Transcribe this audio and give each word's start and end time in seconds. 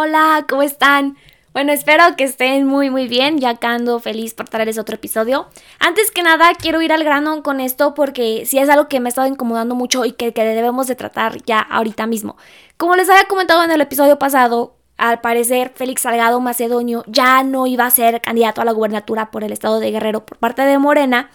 Hola, 0.00 0.46
¿cómo 0.48 0.62
están? 0.62 1.16
Bueno, 1.52 1.72
espero 1.72 2.04
que 2.16 2.22
estén 2.22 2.64
muy 2.64 2.88
muy 2.88 3.08
bien, 3.08 3.38
ya 3.38 3.56
que 3.56 3.66
ando 3.66 3.98
feliz 3.98 4.32
por 4.32 4.48
traerles 4.48 4.78
otro 4.78 4.94
episodio. 4.94 5.48
Antes 5.80 6.12
que 6.12 6.22
nada, 6.22 6.52
quiero 6.54 6.80
ir 6.82 6.92
al 6.92 7.02
grano 7.02 7.42
con 7.42 7.58
esto 7.58 7.94
porque 7.94 8.44
sí 8.46 8.60
es 8.60 8.68
algo 8.68 8.86
que 8.86 9.00
me 9.00 9.08
ha 9.08 9.10
estado 9.10 9.26
incomodando 9.26 9.74
mucho 9.74 10.04
y 10.04 10.12
que, 10.12 10.32
que 10.32 10.44
debemos 10.44 10.86
de 10.86 10.94
tratar 10.94 11.42
ya 11.46 11.58
ahorita 11.58 12.06
mismo. 12.06 12.36
Como 12.76 12.94
les 12.94 13.10
había 13.10 13.24
comentado 13.24 13.64
en 13.64 13.72
el 13.72 13.80
episodio 13.80 14.20
pasado, 14.20 14.76
al 14.98 15.20
parecer 15.20 15.72
Félix 15.74 16.02
Salgado 16.02 16.38
Macedonio 16.38 17.02
ya 17.08 17.42
no 17.42 17.66
iba 17.66 17.84
a 17.84 17.90
ser 17.90 18.20
candidato 18.20 18.60
a 18.60 18.64
la 18.64 18.70
gubernatura 18.70 19.32
por 19.32 19.42
el 19.42 19.50
estado 19.50 19.80
de 19.80 19.90
Guerrero 19.90 20.24
por 20.24 20.38
parte 20.38 20.62
de 20.62 20.78
Morena, 20.78 21.28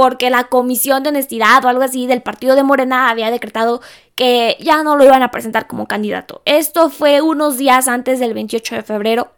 porque 0.00 0.30
la 0.30 0.44
Comisión 0.44 1.02
de 1.02 1.10
Honestidad 1.10 1.62
o 1.62 1.68
algo 1.68 1.82
así 1.82 2.06
del 2.06 2.22
partido 2.22 2.56
de 2.56 2.62
Morena 2.62 3.10
había 3.10 3.30
decretado 3.30 3.82
que 4.14 4.56
ya 4.58 4.82
no 4.82 4.96
lo 4.96 5.04
iban 5.04 5.22
a 5.22 5.30
presentar 5.30 5.66
como 5.66 5.86
candidato. 5.86 6.40
Esto 6.46 6.88
fue 6.88 7.20
unos 7.20 7.58
días 7.58 7.86
antes 7.86 8.18
del 8.18 8.32
28 8.32 8.76
de 8.76 8.82
febrero. 8.82 9.32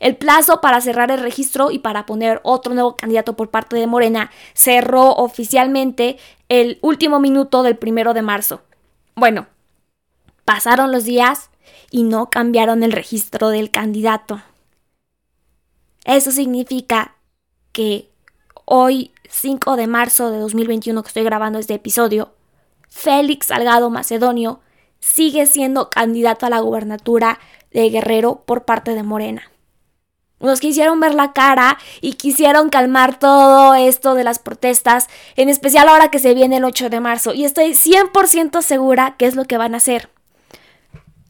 El 0.00 0.16
plazo 0.16 0.60
para 0.60 0.82
cerrar 0.82 1.10
el 1.10 1.22
registro 1.22 1.70
y 1.70 1.78
para 1.78 2.04
poner 2.04 2.42
otro 2.44 2.74
nuevo 2.74 2.94
candidato 2.94 3.36
por 3.36 3.48
parte 3.48 3.76
de 3.76 3.86
Morena 3.86 4.30
cerró 4.52 5.12
oficialmente 5.12 6.18
el 6.50 6.78
último 6.82 7.18
minuto 7.18 7.62
del 7.62 7.78
primero 7.78 8.12
de 8.12 8.20
marzo. 8.20 8.60
Bueno, 9.14 9.46
pasaron 10.44 10.92
los 10.92 11.04
días 11.04 11.48
y 11.90 12.02
no 12.02 12.28
cambiaron 12.28 12.82
el 12.82 12.92
registro 12.92 13.48
del 13.48 13.70
candidato. 13.70 14.42
Eso 16.04 16.30
significa 16.30 17.14
que 17.72 18.11
hoy 18.74 19.10
5 19.28 19.76
de 19.76 19.86
marzo 19.86 20.30
de 20.30 20.38
2021 20.38 21.02
que 21.02 21.08
estoy 21.08 21.24
grabando 21.24 21.58
este 21.58 21.74
episodio, 21.74 22.32
Félix 22.88 23.48
Salgado 23.48 23.90
Macedonio 23.90 24.60
sigue 24.98 25.44
siendo 25.44 25.90
candidato 25.90 26.46
a 26.46 26.48
la 26.48 26.60
gubernatura 26.60 27.38
de 27.70 27.90
Guerrero 27.90 28.44
por 28.46 28.64
parte 28.64 28.94
de 28.94 29.02
Morena. 29.02 29.42
Nos 30.40 30.60
quisieron 30.60 31.00
ver 31.00 31.14
la 31.14 31.34
cara 31.34 31.76
y 32.00 32.14
quisieron 32.14 32.70
calmar 32.70 33.18
todo 33.18 33.74
esto 33.74 34.14
de 34.14 34.24
las 34.24 34.38
protestas, 34.38 35.08
en 35.36 35.50
especial 35.50 35.86
ahora 35.90 36.10
que 36.10 36.18
se 36.18 36.32
viene 36.32 36.56
el 36.56 36.64
8 36.64 36.88
de 36.88 37.00
marzo, 37.00 37.34
y 37.34 37.44
estoy 37.44 37.72
100% 37.72 38.62
segura 38.62 39.16
que 39.18 39.26
es 39.26 39.36
lo 39.36 39.44
que 39.44 39.58
van 39.58 39.74
a 39.74 39.76
hacer. 39.76 40.08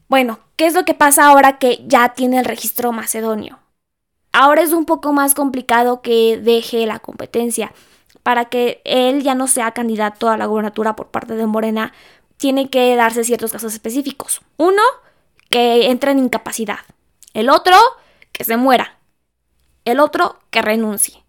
Bueno, 0.07 0.39
¿qué 0.55 0.65
es 0.65 0.75
lo 0.75 0.85
que 0.85 0.93
pasa 0.93 1.25
ahora 1.25 1.57
que 1.59 1.83
ya 1.87 2.13
tiene 2.13 2.39
el 2.39 2.45
registro 2.45 2.93
macedonio? 2.93 3.62
Ahora 4.33 4.63
es 4.63 4.73
un 4.73 4.85
poco 4.85 5.13
más 5.13 5.35
complicado 5.35 6.01
que 6.01 6.37
deje 6.37 6.85
la 6.87 6.99
competencia 6.99 7.71
para 8.23 8.45
que 8.45 8.81
él 8.83 9.21
ya 9.21 9.35
no 9.35 9.47
sea 9.47 9.71
candidato 9.71 10.29
a 10.29 10.37
la 10.37 10.47
gobernatura 10.47 10.95
por 10.95 11.11
parte 11.11 11.35
de 11.35 11.45
Morena, 11.45 11.93
tiene 12.37 12.69
que 12.69 12.95
darse 12.95 13.23
ciertos 13.23 13.51
casos 13.51 13.73
específicos. 13.73 14.41
Uno, 14.57 14.81
que 15.49 15.91
entre 15.91 16.11
en 16.11 16.19
incapacidad. 16.19 16.79
El 17.33 17.49
otro, 17.49 17.75
que 18.31 18.43
se 18.43 18.57
muera. 18.57 18.97
El 19.85 19.99
otro, 19.99 20.39
que 20.49 20.61
renuncie. 20.61 21.23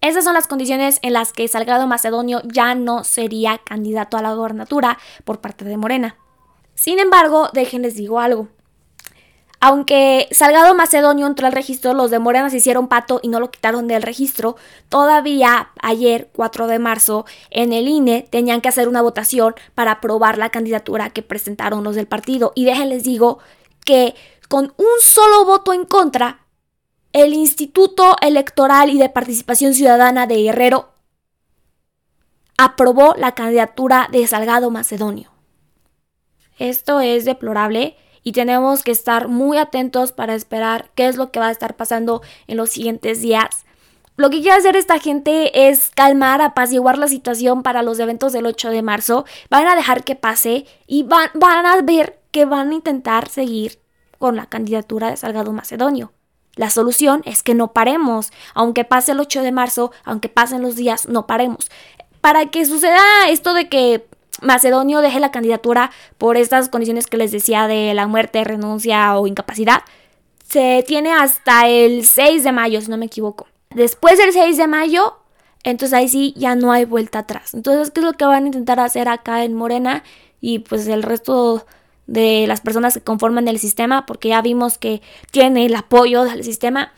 Esas 0.00 0.24
son 0.24 0.34
las 0.34 0.46
condiciones 0.46 1.00
en 1.02 1.12
las 1.12 1.32
que 1.32 1.48
Salgado 1.48 1.86
Macedonio 1.86 2.40
ya 2.44 2.74
no 2.74 3.02
sería 3.04 3.58
candidato 3.58 4.16
a 4.16 4.22
la 4.22 4.34
gobernatura 4.34 4.98
por 5.24 5.40
parte 5.40 5.64
de 5.64 5.76
Morena. 5.76 6.16
Sin 6.74 6.98
embargo, 6.98 7.50
déjenles 7.52 7.96
digo 7.96 8.20
algo. 8.20 8.48
Aunque 9.68 10.28
Salgado 10.30 10.76
Macedonio 10.76 11.26
entró 11.26 11.48
al 11.48 11.52
registro, 11.52 11.92
los 11.92 12.12
de 12.12 12.20
Morena 12.20 12.50
se 12.50 12.58
hicieron 12.58 12.86
pato 12.86 13.18
y 13.20 13.26
no 13.26 13.40
lo 13.40 13.50
quitaron 13.50 13.88
del 13.88 14.02
registro. 14.02 14.54
Todavía 14.88 15.70
ayer, 15.82 16.30
4 16.34 16.68
de 16.68 16.78
marzo, 16.78 17.26
en 17.50 17.72
el 17.72 17.88
INE 17.88 18.28
tenían 18.30 18.60
que 18.60 18.68
hacer 18.68 18.86
una 18.86 19.02
votación 19.02 19.56
para 19.74 19.90
aprobar 19.90 20.38
la 20.38 20.50
candidatura 20.50 21.10
que 21.10 21.22
presentaron 21.22 21.82
los 21.82 21.96
del 21.96 22.06
partido. 22.06 22.52
Y 22.54 22.64
déjenles 22.64 23.02
digo 23.02 23.40
que 23.84 24.14
con 24.48 24.72
un 24.76 25.00
solo 25.02 25.44
voto 25.44 25.72
en 25.72 25.84
contra, 25.84 26.46
el 27.12 27.34
Instituto 27.34 28.14
Electoral 28.22 28.90
y 28.90 28.98
de 28.98 29.08
Participación 29.08 29.74
Ciudadana 29.74 30.28
de 30.28 30.42
Guerrero 30.44 30.90
aprobó 32.56 33.16
la 33.18 33.34
candidatura 33.34 34.08
de 34.12 34.28
Salgado 34.28 34.70
Macedonio. 34.70 35.32
Esto 36.56 37.00
es 37.00 37.24
deplorable 37.24 37.96
y 38.26 38.32
tenemos 38.32 38.82
que 38.82 38.90
estar 38.90 39.28
muy 39.28 39.56
atentos 39.56 40.10
para 40.10 40.34
esperar 40.34 40.90
qué 40.96 41.06
es 41.06 41.16
lo 41.16 41.30
que 41.30 41.38
va 41.38 41.46
a 41.46 41.52
estar 41.52 41.76
pasando 41.76 42.22
en 42.48 42.56
los 42.56 42.70
siguientes 42.70 43.22
días. 43.22 43.64
Lo 44.16 44.30
que 44.30 44.40
quiere 44.40 44.56
hacer 44.56 44.74
esta 44.74 44.98
gente 44.98 45.68
es 45.68 45.90
calmar, 45.90 46.42
apaciguar 46.42 46.98
la 46.98 47.06
situación 47.06 47.62
para 47.62 47.82
los 47.82 48.00
eventos 48.00 48.32
del 48.32 48.46
8 48.46 48.70
de 48.70 48.82
marzo. 48.82 49.26
Van 49.48 49.68
a 49.68 49.76
dejar 49.76 50.02
que 50.02 50.16
pase 50.16 50.66
y 50.88 51.04
van, 51.04 51.30
van 51.34 51.66
a 51.66 51.80
ver 51.82 52.18
que 52.32 52.46
van 52.46 52.70
a 52.70 52.74
intentar 52.74 53.28
seguir 53.28 53.78
con 54.18 54.34
la 54.34 54.46
candidatura 54.46 55.08
de 55.08 55.16
Salgado 55.16 55.52
Macedonio. 55.52 56.12
La 56.56 56.70
solución 56.70 57.22
es 57.26 57.44
que 57.44 57.54
no 57.54 57.72
paremos. 57.72 58.32
Aunque 58.54 58.82
pase 58.82 59.12
el 59.12 59.20
8 59.20 59.42
de 59.42 59.52
marzo, 59.52 59.92
aunque 60.02 60.28
pasen 60.28 60.62
los 60.62 60.74
días, 60.74 61.06
no 61.06 61.28
paremos. 61.28 61.70
Para 62.20 62.46
que 62.46 62.66
suceda 62.66 63.28
esto 63.28 63.54
de 63.54 63.68
que 63.68 64.08
Macedonio 64.42 65.00
deje 65.00 65.20
la 65.20 65.30
candidatura 65.30 65.90
por 66.18 66.36
estas 66.36 66.68
condiciones 66.68 67.06
que 67.06 67.16
les 67.16 67.32
decía 67.32 67.66
de 67.66 67.94
la 67.94 68.06
muerte, 68.06 68.44
renuncia 68.44 69.18
o 69.18 69.26
incapacidad, 69.26 69.82
se 70.48 70.84
tiene 70.86 71.12
hasta 71.12 71.68
el 71.68 72.04
6 72.04 72.44
de 72.44 72.52
mayo, 72.52 72.80
si 72.80 72.88
no 72.88 72.96
me 72.96 73.06
equivoco. 73.06 73.46
Después 73.70 74.18
del 74.18 74.32
6 74.32 74.56
de 74.56 74.66
mayo, 74.66 75.18
entonces 75.64 75.92
ahí 75.92 76.08
sí 76.08 76.32
ya 76.36 76.54
no 76.54 76.72
hay 76.72 76.84
vuelta 76.84 77.20
atrás. 77.20 77.52
Entonces, 77.54 77.90
¿qué 77.90 78.00
es 78.00 78.06
lo 78.06 78.12
que 78.12 78.24
van 78.24 78.44
a 78.44 78.46
intentar 78.46 78.78
hacer 78.78 79.08
acá 79.08 79.44
en 79.44 79.54
Morena? 79.54 80.04
Y 80.40 80.60
pues 80.60 80.86
el 80.86 81.02
resto 81.02 81.66
de 82.06 82.46
las 82.46 82.60
personas 82.60 82.94
que 82.94 83.00
conforman 83.00 83.48
el 83.48 83.58
sistema, 83.58 84.06
porque 84.06 84.28
ya 84.28 84.40
vimos 84.42 84.78
que 84.78 85.02
tiene 85.32 85.66
el 85.66 85.74
apoyo 85.74 86.24
del 86.24 86.44
sistema 86.44 86.92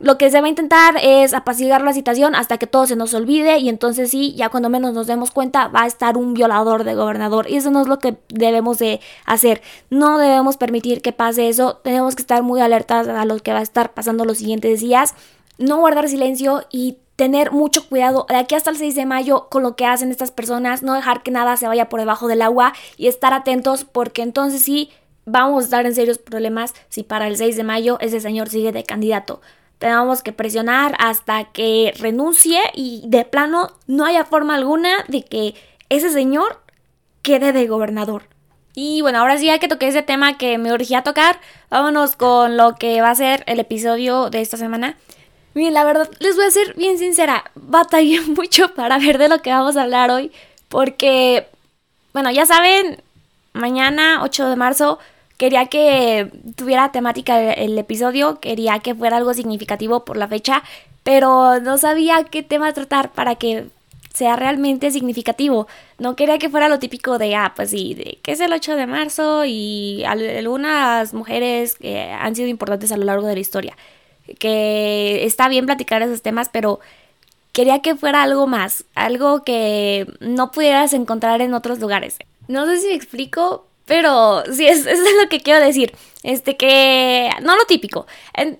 lo 0.00 0.16
que 0.16 0.30
se 0.30 0.40
va 0.40 0.46
a 0.46 0.48
intentar 0.48 0.96
es 1.02 1.34
apaciguar 1.34 1.82
la 1.82 1.92
situación 1.92 2.34
hasta 2.34 2.56
que 2.56 2.66
todo 2.66 2.86
se 2.86 2.96
nos 2.96 3.12
olvide 3.12 3.58
y 3.58 3.68
entonces 3.68 4.10
sí, 4.10 4.34
ya 4.34 4.48
cuando 4.48 4.70
menos 4.70 4.94
nos 4.94 5.06
demos 5.06 5.30
cuenta 5.30 5.68
va 5.68 5.82
a 5.82 5.86
estar 5.86 6.16
un 6.16 6.32
violador 6.32 6.84
de 6.84 6.94
gobernador. 6.94 7.48
Y 7.50 7.56
eso 7.56 7.70
no 7.70 7.82
es 7.82 7.86
lo 7.86 7.98
que 7.98 8.16
debemos 8.28 8.78
de 8.78 9.00
hacer. 9.26 9.60
No 9.90 10.16
debemos 10.16 10.56
permitir 10.56 11.02
que 11.02 11.12
pase 11.12 11.50
eso, 11.50 11.80
tenemos 11.84 12.16
que 12.16 12.22
estar 12.22 12.42
muy 12.42 12.62
alertas 12.62 13.08
a 13.08 13.26
lo 13.26 13.38
que 13.40 13.52
va 13.52 13.58
a 13.58 13.62
estar 13.62 13.92
pasando 13.92 14.24
los 14.24 14.38
siguientes 14.38 14.80
días, 14.80 15.14
no 15.58 15.76
guardar 15.76 16.08
silencio 16.08 16.64
y 16.72 16.96
tener 17.16 17.52
mucho 17.52 17.86
cuidado. 17.86 18.24
De 18.30 18.36
aquí 18.36 18.54
hasta 18.54 18.70
el 18.70 18.78
6 18.78 18.94
de 18.94 19.04
mayo 19.04 19.48
con 19.50 19.62
lo 19.62 19.76
que 19.76 19.84
hacen 19.84 20.10
estas 20.10 20.30
personas, 20.30 20.82
no 20.82 20.94
dejar 20.94 21.22
que 21.22 21.30
nada 21.30 21.58
se 21.58 21.68
vaya 21.68 21.90
por 21.90 22.00
debajo 22.00 22.26
del 22.26 22.40
agua 22.40 22.72
y 22.96 23.08
estar 23.08 23.34
atentos 23.34 23.84
porque 23.84 24.22
entonces 24.22 24.62
sí 24.62 24.88
vamos 25.26 25.60
a 25.60 25.64
estar 25.66 25.84
en 25.84 25.94
serios 25.94 26.16
problemas 26.16 26.72
si 26.88 27.02
para 27.02 27.28
el 27.28 27.36
6 27.36 27.56
de 27.56 27.64
mayo 27.64 27.98
ese 28.00 28.20
señor 28.20 28.48
sigue 28.48 28.72
de 28.72 28.84
candidato 28.84 29.42
tenemos 29.80 30.22
que 30.22 30.32
presionar 30.32 30.94
hasta 30.98 31.44
que 31.44 31.94
renuncie 31.98 32.60
y 32.74 33.02
de 33.06 33.24
plano 33.24 33.72
no 33.86 34.04
haya 34.04 34.26
forma 34.26 34.54
alguna 34.54 34.90
de 35.08 35.24
que 35.24 35.54
ese 35.88 36.10
señor 36.10 36.60
quede 37.22 37.52
de 37.52 37.66
gobernador. 37.66 38.24
Y 38.74 39.00
bueno, 39.00 39.18
ahora 39.18 39.38
sí 39.38 39.46
ya 39.46 39.58
que 39.58 39.68
toqué 39.68 39.88
ese 39.88 40.02
tema 40.02 40.36
que 40.36 40.58
me 40.58 40.72
urgía 40.74 41.02
tocar, 41.02 41.40
vámonos 41.70 42.14
con 42.14 42.58
lo 42.58 42.74
que 42.76 43.00
va 43.00 43.10
a 43.10 43.14
ser 43.14 43.42
el 43.46 43.58
episodio 43.58 44.28
de 44.28 44.42
esta 44.42 44.58
semana. 44.58 44.98
Miren, 45.54 45.72
la 45.72 45.84
verdad, 45.84 46.10
les 46.18 46.36
voy 46.36 46.44
a 46.44 46.50
ser 46.50 46.74
bien 46.74 46.98
sincera, 46.98 47.50
batallé 47.54 48.20
mucho 48.36 48.74
para 48.74 48.98
ver 48.98 49.16
de 49.16 49.30
lo 49.30 49.40
que 49.40 49.50
vamos 49.50 49.78
a 49.78 49.82
hablar 49.82 50.10
hoy, 50.10 50.30
porque, 50.68 51.48
bueno, 52.12 52.30
ya 52.30 52.44
saben, 52.44 53.02
mañana 53.54 54.20
8 54.22 54.50
de 54.50 54.56
marzo 54.56 54.98
Quería 55.40 55.68
que 55.68 56.30
tuviera 56.54 56.92
temática 56.92 57.54
el, 57.54 57.78
episodio, 57.78 58.40
quería 58.40 58.78
que 58.80 58.94
fuera 58.94 59.16
algo 59.16 59.32
significativo 59.32 60.04
por 60.04 60.18
la 60.18 60.28
fecha, 60.28 60.62
pero 61.02 61.60
no 61.60 61.78
sabía 61.78 62.24
qué 62.24 62.42
tema 62.42 62.74
tratar 62.74 63.10
para 63.12 63.36
que 63.36 63.64
sea 64.12 64.36
realmente 64.36 64.90
significativo. 64.90 65.66
No 65.98 66.14
quería 66.14 66.36
que 66.36 66.50
fuera 66.50 66.68
lo 66.68 66.78
típico 66.78 67.16
de, 67.16 67.36
ah, 67.36 67.54
pues 67.56 67.70
sí, 67.70 67.94
de 67.94 68.18
que 68.22 68.32
es 68.32 68.40
el 68.40 68.52
8 68.52 68.76
de 68.76 68.86
marzo 68.86 69.46
y 69.46 70.04
algunas 70.04 71.14
mujeres 71.14 71.76
que 71.76 72.02
han 72.12 72.36
sido 72.36 72.48
importantes 72.48 72.92
a 72.92 72.98
lo 72.98 73.04
largo 73.06 73.26
de 73.26 73.32
la 73.32 73.40
historia. 73.40 73.78
Que 74.38 75.24
está 75.24 75.48
bien 75.48 75.64
platicar 75.64 76.02
esos 76.02 76.20
temas, 76.20 76.50
pero 76.52 76.80
quería 77.52 77.80
que 77.80 77.96
fuera 77.96 78.24
algo 78.24 78.46
más, 78.46 78.84
algo 78.94 79.42
que 79.42 80.06
no 80.20 80.50
pudieras 80.50 80.92
encontrar 80.92 81.40
en 81.40 81.54
otros 81.54 81.78
lugares. 81.78 82.18
No 82.46 82.66
sé 82.66 82.78
si 82.80 82.88
me 82.88 82.94
explico, 82.94 83.64
pero 83.90 84.44
sí, 84.52 84.68
es, 84.68 84.86
eso 84.86 85.02
es 85.02 85.16
lo 85.20 85.28
que 85.28 85.40
quiero 85.40 85.58
decir. 85.58 85.92
Este 86.22 86.56
que. 86.56 87.28
No 87.42 87.56
lo 87.56 87.64
típico. 87.64 88.06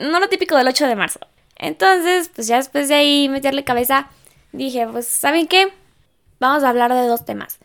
No 0.01 0.19
lo 0.19 0.29
típico 0.29 0.57
del 0.57 0.67
8 0.67 0.89
de 0.89 0.97
marzo. 0.97 1.21
Entonces, 1.55 2.33
pues 2.35 2.49
ya 2.49 2.57
después 2.57 2.89
de 2.89 2.97
ahí 2.97 3.29
meterle 3.29 3.63
cabeza, 3.63 4.09
dije, 4.51 4.89
pues, 4.89 5.07
¿saben 5.07 5.47
qué? 5.47 5.73
Vamos 6.41 6.65
a 6.65 6.71
hablar 6.71 6.93
de 6.93 7.07
dos 7.07 7.25
temas. 7.25 7.61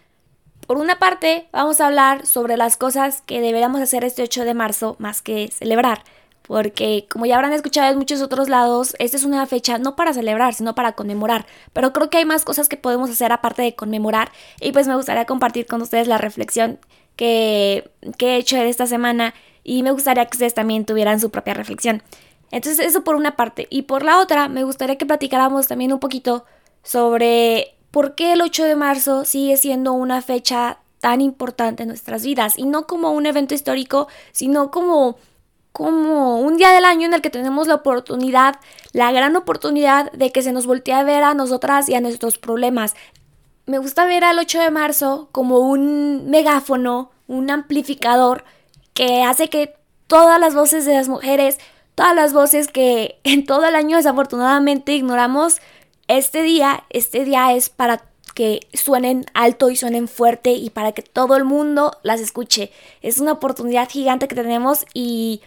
Por 0.67 0.77
una 0.77 1.00
parte, 1.00 1.47
vamos 1.51 1.81
a 1.81 1.88
hablar 1.88 2.27
sobre 2.27 2.56
las 2.56 2.77
cosas 2.77 3.23
que 3.25 3.41
deberíamos 3.41 3.81
hacer 3.81 4.03
este 4.03 4.21
8 4.21 4.45
de 4.45 4.53
marzo 4.53 4.95
más 5.00 5.23
que 5.23 5.47
celebrar. 5.47 6.03
Porque, 6.44 7.07
como 7.09 7.25
ya 7.25 7.33
habrán 7.33 7.53
escuchado 7.53 7.91
en 7.91 7.97
muchos 7.97 8.21
otros 8.21 8.47
lados, 8.47 8.95
esta 9.00 9.18
es 9.18 9.23
una 9.23 9.44
fecha 9.47 9.79
no 9.79 9.95
para 9.95 10.13
celebrar, 10.13 10.53
sino 10.53 10.75
para 10.75 10.91
conmemorar. 10.91 11.47
Pero 11.73 11.94
creo 11.94 12.11
que 12.11 12.19
hay 12.19 12.25
más 12.25 12.45
cosas 12.45 12.69
que 12.69 12.77
podemos 12.77 13.09
hacer 13.09 13.31
aparte 13.31 13.63
de 13.63 13.73
conmemorar. 13.73 14.31
Y 14.61 14.71
pues 14.71 14.88
me 14.88 14.95
gustaría 14.95 15.25
compartir 15.25 15.65
con 15.65 15.81
ustedes 15.81 16.07
la 16.07 16.19
reflexión 16.19 16.77
que, 17.15 17.89
que 18.17 18.35
he 18.35 18.38
hecho 18.38 18.57
esta 18.57 18.88
semana 18.88 19.33
y 19.63 19.83
me 19.83 19.91
gustaría 19.91 20.25
que 20.25 20.35
ustedes 20.35 20.53
también 20.53 20.85
tuvieran 20.85 21.19
su 21.19 21.31
propia 21.31 21.53
reflexión. 21.53 22.03
Entonces 22.51 22.85
eso 22.85 23.03
por 23.03 23.15
una 23.15 23.35
parte. 23.35 23.67
Y 23.69 23.83
por 23.83 24.03
la 24.03 24.19
otra, 24.19 24.47
me 24.47 24.63
gustaría 24.63 24.97
que 24.97 25.06
platicáramos 25.06 25.67
también 25.67 25.91
un 25.91 26.00
poquito 26.00 26.45
sobre 26.83 27.75
por 27.91 28.15
qué 28.15 28.33
el 28.33 28.41
8 28.41 28.65
de 28.65 28.75
marzo 28.75 29.25
sigue 29.25 29.57
siendo 29.57 29.94
una 29.94 30.21
fecha 30.21 30.79
tan 31.00 31.21
importante 31.21 31.83
en 31.83 31.89
nuestras 31.89 32.23
vidas. 32.23 32.57
Y 32.57 32.65
no 32.65 32.88
como 32.88 33.12
un 33.12 33.25
evento 33.25 33.53
histórico, 33.53 34.07
sino 34.31 34.71
como, 34.71 35.18
como 35.71 36.39
un 36.39 36.57
día 36.57 36.71
del 36.71 36.85
año 36.85 37.07
en 37.07 37.13
el 37.13 37.21
que 37.21 37.29
tenemos 37.29 37.68
la 37.68 37.75
oportunidad, 37.75 38.56
la 38.91 39.11
gran 39.11 39.35
oportunidad 39.35 40.11
de 40.11 40.31
que 40.31 40.41
se 40.41 40.51
nos 40.51 40.65
voltee 40.65 40.94
a 40.94 41.03
ver 41.03 41.23
a 41.23 41.33
nosotras 41.33 41.89
y 41.89 41.95
a 41.95 42.01
nuestros 42.01 42.38
problemas. 42.38 42.95
Me 43.65 43.79
gusta 43.79 44.06
ver 44.06 44.23
al 44.23 44.38
8 44.38 44.59
de 44.59 44.71
marzo 44.71 45.29
como 45.31 45.59
un 45.59 46.29
megáfono, 46.29 47.12
un 47.27 47.50
amplificador 47.50 48.44
que 48.94 49.23
hace 49.23 49.50
que 49.50 49.75
todas 50.07 50.39
las 50.39 50.53
voces 50.53 50.85
de 50.85 50.94
las 50.94 51.09
mujeres, 51.09 51.57
todas 51.95 52.15
las 52.15 52.33
voces 52.33 52.67
que 52.67 53.19
en 53.23 53.45
todo 53.45 53.65
el 53.65 53.75
año 53.75 53.97
desafortunadamente 53.97 54.94
ignoramos, 54.94 55.62
este 56.07 56.44
día, 56.44 56.83
este 56.89 57.25
día 57.25 57.53
es 57.53 57.69
para 57.69 58.03
que 58.35 58.59
suenen 58.73 59.25
alto 59.33 59.69
y 59.69 59.77
suenen 59.77 60.07
fuerte 60.07 60.51
y 60.51 60.69
para 60.69 60.91
que 60.91 61.01
todo 61.01 61.35
el 61.35 61.45
mundo 61.45 61.97
las 62.03 62.19
escuche. 62.19 62.71
Es 63.01 63.19
una 63.19 63.31
oportunidad 63.31 63.89
gigante 63.89 64.27
que 64.27 64.35
tenemos 64.35 64.85
y, 64.94 65.41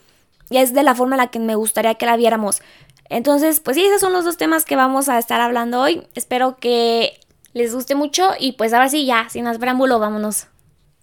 es 0.50 0.72
de 0.72 0.82
la 0.82 0.94
forma 0.94 1.14
en 1.16 1.18
la 1.18 1.26
que 1.30 1.38
me 1.38 1.54
gustaría 1.54 1.94
que 1.94 2.06
la 2.06 2.16
viéramos. 2.16 2.62
Entonces, 3.10 3.60
pues 3.60 3.76
sí, 3.76 3.84
esos 3.84 4.00
son 4.00 4.14
los 4.14 4.24
dos 4.24 4.38
temas 4.38 4.64
que 4.64 4.74
vamos 4.74 5.10
a 5.10 5.18
estar 5.18 5.40
hablando 5.40 5.80
hoy. 5.80 6.02
Espero 6.14 6.56
que 6.56 7.20
les 7.58 7.74
guste 7.74 7.94
mucho 7.94 8.30
y 8.38 8.52
pues 8.52 8.72
ahora 8.72 8.88
sí, 8.88 9.04
ya, 9.04 9.28
sin 9.28 9.44
más 9.44 9.58
preámbulo, 9.58 9.98
vámonos. 9.98 10.46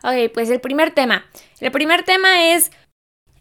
Ok, 0.04 0.32
pues 0.34 0.50
el 0.50 0.62
primer 0.62 0.92
tema. 0.92 1.26
El 1.60 1.72
primer 1.72 2.04
tema 2.04 2.54
es 2.54 2.72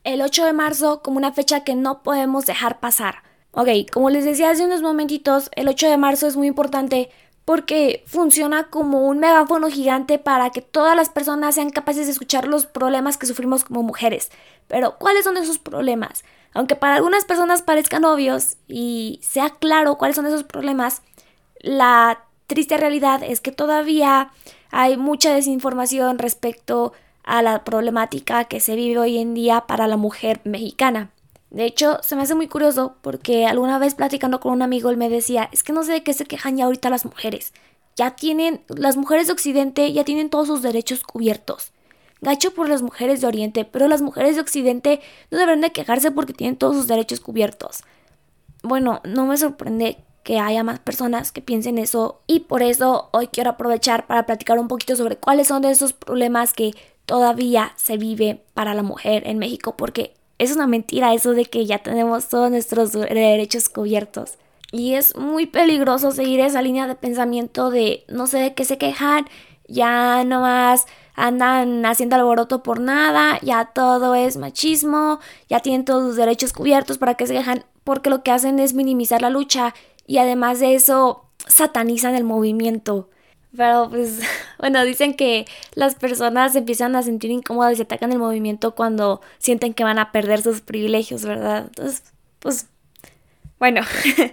el 0.03 0.21
8 0.21 0.45
de 0.45 0.53
marzo 0.53 1.03
como 1.03 1.17
una 1.17 1.33
fecha 1.33 1.65
que 1.65 1.75
no 1.75 2.03
podemos 2.03 2.47
dejar 2.47 2.81
pasar. 2.81 3.23
Ok, 3.53 3.69
como 3.93 4.11
les 4.11 4.25
decía 4.25 4.51
hace 4.51 4.65
unos 4.65 4.83
momentitos, 4.83 5.51
el 5.55 5.69
8 5.69 5.89
de 5.89 5.97
marzo 5.97 6.27
es 6.27 6.37
muy 6.37 6.49
importante 6.49 7.11
porque 7.45 8.03
funciona 8.07 8.65
como 8.71 9.07
un 9.07 9.19
megáfono 9.19 9.69
gigante 9.69 10.19
para 10.19 10.51
que 10.51 10.63
todas 10.63 10.97
las 10.97 11.11
personas 11.11 11.55
sean 11.55 11.71
capaces 11.71 12.07
de 12.07 12.13
escuchar 12.13 12.49
los 12.49 12.67
problemas 12.67 13.19
que 13.19 13.27
sufrimos 13.27 13.65
como 13.65 13.83
mujeres. 13.83 14.31
Pero, 14.67 14.97
¿cuáles 14.99 15.25
son 15.25 15.37
esos 15.37 15.59
problemas? 15.59 16.25
Aunque 16.53 16.77
para 16.77 16.97
algunas 16.97 17.25
personas 17.25 17.63
parezcan 17.63 18.05
obvios 18.05 18.57
y 18.67 19.21
sea 19.23 19.51
claro 19.51 19.99
cuáles 19.99 20.17
son 20.17 20.27
esos 20.27 20.45
problemas, 20.45 21.03
la 21.61 22.24
triste 22.47 22.77
realidad 22.77 23.23
es 23.23 23.41
que 23.41 23.53
todavía 23.53 24.31
hay 24.71 24.97
mucha 24.97 25.35
desinformación 25.35 26.19
respecto 26.19 26.93
a 27.23 27.43
la 27.43 27.65
problemática 27.65 28.45
que 28.45 28.61
se 28.61 28.77
vive 28.77 28.99
hoy 28.99 29.19
en 29.19 29.35
día 29.35 29.63
para 29.67 29.87
la 29.87 29.97
mujer 29.97 30.41
mexicana. 30.45 31.11
De 31.51 31.65
hecho, 31.65 31.99
se 32.03 32.17
me 32.17 32.23
hace 32.23 32.35
muy 32.35 32.49
curioso 32.49 32.97
porque 33.01 33.47
alguna 33.47 33.79
vez 33.79 33.95
platicando 33.95 34.41
con 34.41 34.53
un 34.53 34.63
amigo 34.63 34.91
él 34.91 34.97
me 34.97 35.09
decía, 35.09 35.49
es 35.53 35.63
que 35.63 35.73
no 35.73 35.85
sé 35.85 35.93
de 35.93 36.03
qué 36.03 36.13
se 36.13 36.27
quejan 36.27 36.57
ya 36.57 36.65
ahorita 36.65 36.91
las 36.91 37.05
mujeres. 37.05 37.53
Ya 37.97 38.17
tienen, 38.17 38.63
las 38.69 38.97
mujeres 38.97 39.29
de 39.29 39.35
Occidente 39.35 39.93
ya 39.93 40.05
tienen 40.05 40.31
todos 40.31 40.49
sus 40.49 40.63
derechos 40.63 41.05
cubiertos. 41.05 41.73
Gacho 42.21 42.53
por 42.55 42.69
las 42.69 42.83
mujeres 42.83 43.21
de 43.21 43.29
Oriente, 43.29 43.65
pero 43.65 43.87
las 43.87 44.03
mujeres 44.03 44.35
de 44.35 44.41
Occidente 44.41 45.01
no 45.31 45.39
deberían 45.39 45.61
de 45.61 45.73
quejarse 45.73 46.11
porque 46.11 46.33
tienen 46.33 46.57
todos 46.57 46.75
sus 46.75 46.89
derechos 46.89 47.21
cubiertos. 47.21 47.85
Bueno, 48.63 49.01
no 49.05 49.27
me 49.27 49.37
sorprende 49.37 49.99
que 50.25 50.41
haya 50.41 50.65
más 50.65 50.81
personas 50.81 51.31
que 51.31 51.43
piensen 51.43 51.79
eso 51.79 52.21
y 52.27 52.41
por 52.41 52.63
eso 52.63 53.11
hoy 53.13 53.29
quiero 53.29 53.51
aprovechar 53.51 54.07
para 54.07 54.27
platicar 54.27 54.59
un 54.59 54.69
poquito 54.69 54.97
sobre 54.97 55.17
cuáles 55.17 55.49
son 55.49 55.65
esos 55.65 55.93
problemas 55.93 56.53
que 56.53 56.75
todavía 57.07 57.73
se 57.77 57.99
vive 57.99 58.43
para 58.55 58.75
la 58.75 58.83
mujer 58.83 59.23
en 59.27 59.39
México 59.39 59.77
porque 59.77 60.15
es 60.39 60.57
una 60.57 60.67
mentira 60.67 61.15
eso 61.15 61.33
de 61.33 61.45
que 61.45 61.67
ya 61.67 61.79
tenemos 61.79 62.29
todos 62.29 62.51
nuestros 62.51 62.93
derechos 62.93 63.69
cubiertos. 63.69 64.39
Y 64.73 64.95
es 64.95 65.17
muy 65.17 65.47
peligroso 65.47 66.11
seguir 66.11 66.41
esa 66.41 66.61
línea 66.61 66.89
de 66.89 66.97
pensamiento 66.97 67.71
de 67.71 68.05
no 68.09 68.27
sé 68.27 68.39
de 68.39 68.55
qué 68.55 68.65
se 68.65 68.79
quejan, 68.79 69.27
ya 69.69 70.25
nomás 70.25 70.87
andan 71.15 71.87
haciendo 71.87 72.17
alboroto 72.17 72.65
por 72.65 72.81
nada, 72.81 73.39
ya 73.43 73.67
todo 73.67 74.17
es 74.17 74.37
machismo, 74.37 75.21
ya 75.49 75.61
tienen 75.61 75.85
todos 75.85 76.03
sus 76.03 76.17
derechos 76.17 76.53
cubiertos 76.53 76.99
para 76.99 77.15
que 77.15 77.27
se 77.29 77.35
quejan, 77.35 77.65
porque 77.85 78.11
lo 78.11 78.25
que 78.25 78.33
hacen 78.33 78.59
es 78.59 78.75
minimizar 78.75 79.23
la 79.23 79.31
lucha 79.31 79.75
y 80.07 80.19
además 80.19 80.61
de 80.61 80.75
eso 80.75 81.25
satanizan 81.47 82.15
el 82.15 82.25
movimiento. 82.25 83.09
Pero 83.57 83.89
pues, 83.91 84.21
bueno, 84.59 84.85
dicen 84.85 85.15
que 85.15 85.47
las 85.75 85.95
personas 85.95 86.55
empiezan 86.57 86.97
a 86.97 87.03
sentir 87.03 87.31
incómodas 87.31 87.79
y 87.79 87.83
atacan 87.83 88.13
el 88.13 88.19
movimiento 88.19 88.75
cuando 88.75 89.21
sienten 89.39 89.75
que 89.75 89.85
van 89.85 89.99
a 89.99 90.13
perder 90.13 90.43
sus 90.43 90.61
privilegios, 90.61 91.25
¿verdad? 91.25 91.67
Entonces, 91.67 92.03
pues, 92.39 92.69
bueno, 93.59 93.83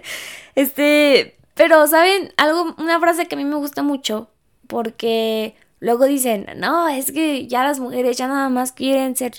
este, 0.54 1.36
pero, 1.54 1.86
¿saben? 1.86 2.32
Algo, 2.36 2.74
una 2.78 2.98
frase 3.00 3.26
que 3.26 3.34
a 3.34 3.38
mí 3.38 3.44
me 3.44 3.56
gusta 3.56 3.82
mucho, 3.82 4.28
porque 4.66 5.54
luego 5.80 6.06
dicen, 6.06 6.46
no, 6.56 6.88
es 6.88 7.12
que 7.12 7.46
ya 7.46 7.64
las 7.64 7.80
mujeres 7.80 8.16
ya 8.16 8.28
nada 8.28 8.48
más 8.48 8.72
quieren 8.72 9.16
ser 9.16 9.32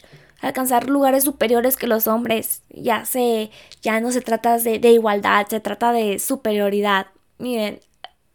alcanzar 0.44 0.90
lugares 0.90 1.24
superiores 1.24 1.78
que 1.78 1.88
los 1.88 2.07
hombres. 2.07 2.62
Ya 2.69 3.06
se, 3.06 3.50
ya 3.81 4.00
no 4.01 4.12
se 4.12 4.22
trata 4.22 4.57
de, 4.60 4.80
de 4.80 4.92
igualdad, 4.92 5.48
se 5.48 5.60
trata 5.60 5.92
de 5.92 6.19
superioridad. 6.19 7.07
Miren, 7.40 7.80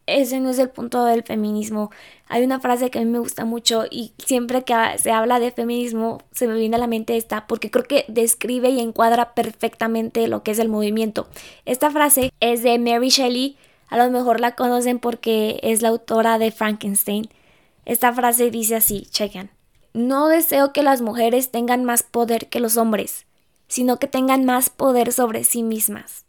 ese 0.09 0.41
no 0.41 0.51
es 0.51 0.59
el 0.59 0.71
punto 0.71 1.05
del 1.05 1.23
feminismo. 1.23 1.91
Hay 2.29 2.43
una 2.43 2.61
frase 2.61 2.91
que 2.91 2.99
a 2.99 3.03
mí 3.03 3.11
me 3.11 3.19
gusta 3.19 3.45
mucho 3.45 3.85
y 3.91 4.13
siempre 4.19 4.65
que 4.65 4.75
se 4.99 5.11
habla 5.13 5.39
de 5.39 5.53
feminismo 5.53 6.23
se 6.33 6.49
me 6.49 6.55
viene 6.55 6.77
a 6.77 6.79
la 6.79 6.87
mente 6.87 7.17
esta 7.17 7.47
porque 7.47 7.71
creo 7.71 7.85
que 7.85 8.05
describe 8.09 8.71
y 8.71 8.81
encuadra 8.81 9.35
perfectamente 9.35 10.27
lo 10.27 10.43
que 10.43 10.53
es 10.53 10.59
el 10.59 10.69
movimiento. 10.69 11.29
Esta 11.67 11.91
frase 11.91 12.33
es 12.41 12.63
de 12.63 12.79
Mary 12.79 13.11
Shelley, 13.11 13.57
a 13.89 13.99
lo 13.99 14.11
mejor 14.11 14.41
la 14.41 14.55
conocen 14.55 14.99
porque 14.99 15.61
es 15.63 15.83
la 15.83 15.89
autora 15.89 16.39
de 16.39 16.51
Frankenstein. 16.53 17.29
Esta 17.85 18.13
frase 18.13 18.51
dice 18.51 18.77
así, 18.77 19.07
chequen. 19.11 19.58
No 19.95 20.29
deseo 20.29 20.73
que 20.73 20.83
las 20.83 21.01
mujeres 21.01 21.51
tengan 21.51 21.85
más 21.85 22.03
poder 22.03 22.49
que 22.49 22.61
los 22.61 22.77
hombres, 22.77 23.27
sino 23.67 23.99
que 23.99 24.07
tengan 24.07 24.45
más 24.45 24.71
poder 24.71 25.13
sobre 25.13 25.45
sí 25.45 25.63
mismas 25.63 26.25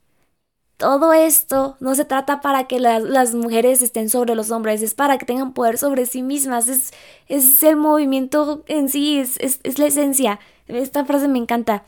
todo 0.80 1.12
esto 1.12 1.76
no 1.82 1.94
se 1.94 2.06
trata 2.06 2.40
para 2.40 2.64
que 2.64 2.80
las 2.80 3.36
mujeres 3.36 3.82
estén 3.82 4.10
sobre 4.10 4.34
los 4.34 4.50
hombres, 4.50 4.82
es 4.82 4.94
para 4.94 5.18
que 5.18 5.26
tengan 5.26 5.52
poder 5.52 5.78
sobre 5.78 6.06
sí 6.06 6.24
mismas, 6.24 6.70
es, 6.70 6.94
es 7.28 7.62
el 7.64 7.76
movimiento 7.76 8.64
en 8.66 8.88
sí, 8.88 9.20
es, 9.20 9.38
es, 9.42 9.78
la 9.78 9.88
esencia. 9.88 10.40
Esta 10.68 11.04
frase 11.04 11.28
me 11.28 11.38
encanta. 11.38 11.84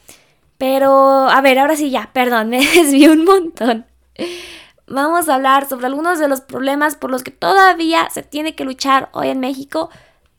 Pero, 0.57 0.91
a 1.29 1.39
ver, 1.39 1.57
ahora 1.57 1.77
sí 1.77 1.89
ya, 1.89 2.09
perdón, 2.11 2.49
me 2.49 2.57
desvié 2.59 3.09
un 3.09 3.23
montón. 3.23 3.85
Vamos 4.87 5.29
a 5.29 5.35
hablar 5.35 5.69
sobre 5.69 5.85
algunos 5.85 6.19
de 6.19 6.27
los 6.27 6.41
problemas 6.41 6.95
por 6.97 7.11
los 7.11 7.23
que 7.23 7.31
todavía 7.31 8.09
se 8.09 8.23
tiene 8.23 8.55
que 8.55 8.65
luchar 8.65 9.07
hoy 9.13 9.29
en 9.29 9.39
México 9.39 9.89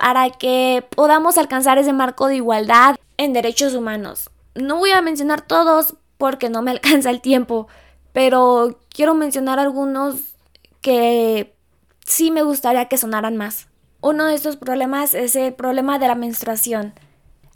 para 0.02 0.30
que 0.30 0.85
podamos 0.97 1.38
alcanzar 1.38 1.78
ese 1.78 1.92
marco 1.92 2.26
de 2.26 2.35
igualdad 2.35 2.97
en 3.18 3.32
derechos 3.32 3.75
humanos. 3.75 4.30
No 4.56 4.78
voy 4.78 4.90
a 4.90 5.00
mencionar 5.00 5.42
todos 5.42 5.94
porque 6.18 6.50
no 6.50 6.61
me 6.61 6.71
alcanza 6.73 7.09
el 7.09 7.21
tiempo, 7.21 7.68
pero 8.12 8.80
quiero 8.92 9.14
mencionar 9.14 9.61
algunos 9.61 10.16
que 10.80 11.54
sí 12.04 12.32
me 12.32 12.42
gustaría 12.42 12.88
que 12.88 12.99
sonaran 12.99 13.37
más. 13.37 13.68
Uno 14.00 14.26
de 14.26 14.35
estos 14.35 14.56
problemas 14.56 15.14
es 15.14 15.37
el 15.37 15.54
problema 15.54 16.00
de 16.00 16.09
la 16.09 16.16
menstruación. 16.16 16.94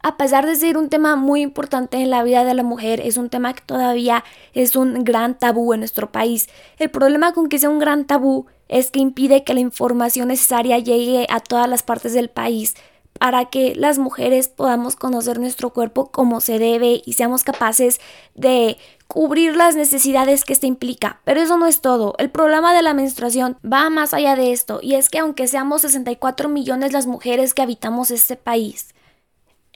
A 0.06 0.16
pesar 0.16 0.46
de 0.46 0.54
ser 0.54 0.76
un 0.76 0.88
tema 0.88 1.16
muy 1.16 1.40
importante 1.40 1.96
en 1.96 2.10
la 2.10 2.22
vida 2.22 2.44
de 2.44 2.54
la 2.54 2.62
mujer, 2.62 3.00
es 3.00 3.16
un 3.16 3.28
tema 3.28 3.54
que 3.54 3.62
todavía 3.66 4.22
es 4.54 4.76
un 4.76 5.02
gran 5.02 5.36
tabú 5.36 5.74
en 5.74 5.80
nuestro 5.80 6.12
país. 6.12 6.48
El 6.78 6.90
problema 6.90 7.32
con 7.32 7.48
que 7.48 7.58
sea 7.58 7.70
un 7.70 7.80
gran 7.80 8.04
tabú 8.04 8.46
es 8.68 8.92
que 8.92 9.00
impide 9.00 9.42
que 9.42 9.52
la 9.52 9.58
información 9.58 10.28
necesaria 10.28 10.78
llegue 10.78 11.26
a 11.28 11.40
todas 11.40 11.68
las 11.68 11.82
partes 11.82 12.12
del 12.12 12.30
país 12.30 12.76
para 13.18 13.46
que 13.46 13.74
las 13.74 13.98
mujeres 13.98 14.46
podamos 14.46 14.94
conocer 14.94 15.40
nuestro 15.40 15.70
cuerpo 15.70 16.12
como 16.12 16.40
se 16.40 16.60
debe 16.60 17.02
y 17.04 17.14
seamos 17.14 17.42
capaces 17.42 18.00
de 18.36 18.76
cubrir 19.08 19.56
las 19.56 19.74
necesidades 19.74 20.44
que 20.44 20.52
esto 20.52 20.68
implica. 20.68 21.20
Pero 21.24 21.40
eso 21.40 21.56
no 21.56 21.66
es 21.66 21.80
todo. 21.80 22.14
El 22.18 22.30
problema 22.30 22.72
de 22.72 22.82
la 22.82 22.94
menstruación 22.94 23.58
va 23.64 23.90
más 23.90 24.14
allá 24.14 24.36
de 24.36 24.52
esto 24.52 24.78
y 24.80 24.94
es 24.94 25.10
que 25.10 25.18
aunque 25.18 25.48
seamos 25.48 25.82
64 25.82 26.48
millones 26.48 26.92
las 26.92 27.08
mujeres 27.08 27.54
que 27.54 27.62
habitamos 27.62 28.12
este 28.12 28.36
país, 28.36 28.94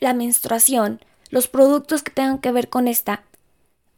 la 0.01 0.15
menstruación, 0.15 1.01
los 1.31 1.49
productos 1.49 2.03
que 2.03 2.11
tengan 2.11 2.39
que 2.39 2.53
ver 2.53 2.69
con 2.69 2.89
esta, 2.89 3.25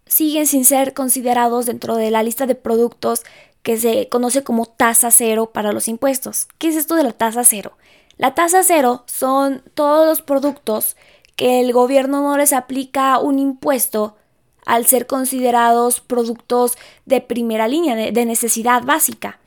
siguen 0.07 0.47
sin 0.47 0.65
ser 0.65 0.93
considerados 0.93 1.67
dentro 1.67 1.97
de 1.97 2.11
la 2.11 2.23
lista 2.23 2.47
de 2.47 2.55
productos 2.55 3.23
que 3.63 3.79
se 3.79 4.09
conoce 4.09 4.43
como 4.43 4.67
tasa 4.67 5.11
cero 5.11 5.51
para 5.53 5.73
los 5.73 5.89
impuestos. 5.89 6.49
¿Qué 6.59 6.69
es 6.69 6.77
esto 6.77 6.97
de 6.97 7.05
la 7.05 7.13
tasa 7.13 7.45
cero? 7.45 7.73
La 8.19 8.35
tasa 8.35 8.63
cero 8.63 9.05
son 9.07 9.63
todos 9.75 10.07
los 10.07 10.21
productos 10.21 10.97
que 11.37 11.61
el 11.61 11.73
gobierno 11.73 12.23
no 12.23 12.37
les 12.37 12.53
aplica 12.53 13.19
un 13.19 13.39
impuesto 13.39 14.17
al 14.67 14.87
ser 14.87 15.07
considerados 15.07 16.01
productos 16.01 16.77
de 17.07 17.21
primera 17.21 17.69
línea, 17.69 17.97
de, 17.97 18.27
necesidad 18.27 18.83
básica. 18.83 19.39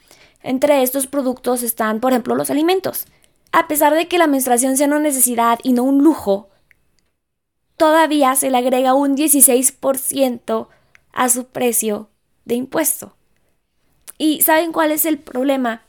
Entre 0.41 0.83
estos 0.83 1.07
productos 1.07 1.63
están, 1.63 2.00
por 2.00 2.12
ejemplo, 2.12 2.35
los 2.35 2.50
alimentos. 2.50 3.05
A 3.55 3.69
pesar 3.69 3.93
de 3.93 4.09
que 4.09 4.17
la 4.17 4.27
menstruación 4.27 4.75
sea 4.75 4.88
una 4.88 5.00
necesidad 5.00 5.59
y 5.63 5.71
no 5.71 5.83
un 5.83 6.03
lujo, 6.03 6.50
todavía 7.77 8.35
se 8.35 8.50
le 8.50 8.57
agrega 8.57 8.93
un 8.93 9.15
16% 9.15 10.67
a 11.13 11.29
su 11.29 11.45
precio 11.45 12.09
de 12.43 12.55
impuesto. 12.55 13.15
¿Y 14.17 14.41
saben 14.41 14.74
cuál 14.74 14.91
es 14.91 15.05
el 15.05 15.19
problema? 15.19 15.83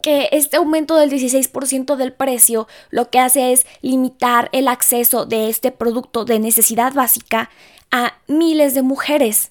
Que 0.00 0.28
este 0.30 0.58
aumento 0.58 0.94
del 0.94 1.10
16% 1.10 1.96
del 1.96 2.12
precio 2.12 2.68
lo 2.90 3.10
que 3.10 3.18
hace 3.18 3.52
es 3.52 3.66
limitar 3.80 4.48
el 4.52 4.68
acceso 4.68 5.26
de 5.26 5.48
este 5.48 5.72
producto 5.72 6.24
de 6.24 6.38
necesidad 6.38 6.92
básica 6.92 7.50
a 7.90 8.14
miles 8.28 8.74
de 8.74 8.82
mujeres, 8.82 9.50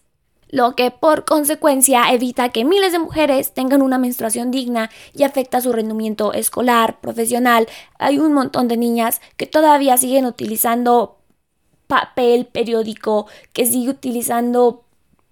lo 0.51 0.75
que 0.75 0.91
por 0.91 1.25
consecuencia 1.25 2.11
evita 2.11 2.49
que 2.49 2.65
miles 2.65 2.91
de 2.91 2.99
mujeres 2.99 3.53
tengan 3.53 3.81
una 3.81 3.97
menstruación 3.97 4.51
digna 4.51 4.91
y 5.13 5.23
afecta 5.23 5.61
su 5.61 5.71
rendimiento 5.71 6.33
escolar, 6.33 6.99
profesional. 6.99 7.67
Hay 7.97 8.19
un 8.19 8.33
montón 8.33 8.67
de 8.67 8.77
niñas 8.77 9.21
que 9.37 9.47
todavía 9.47 9.97
siguen 9.97 10.25
utilizando 10.25 11.17
papel 11.87 12.45
periódico, 12.45 13.27
que 13.53 13.65
sigue 13.65 13.89
utilizando 13.89 14.83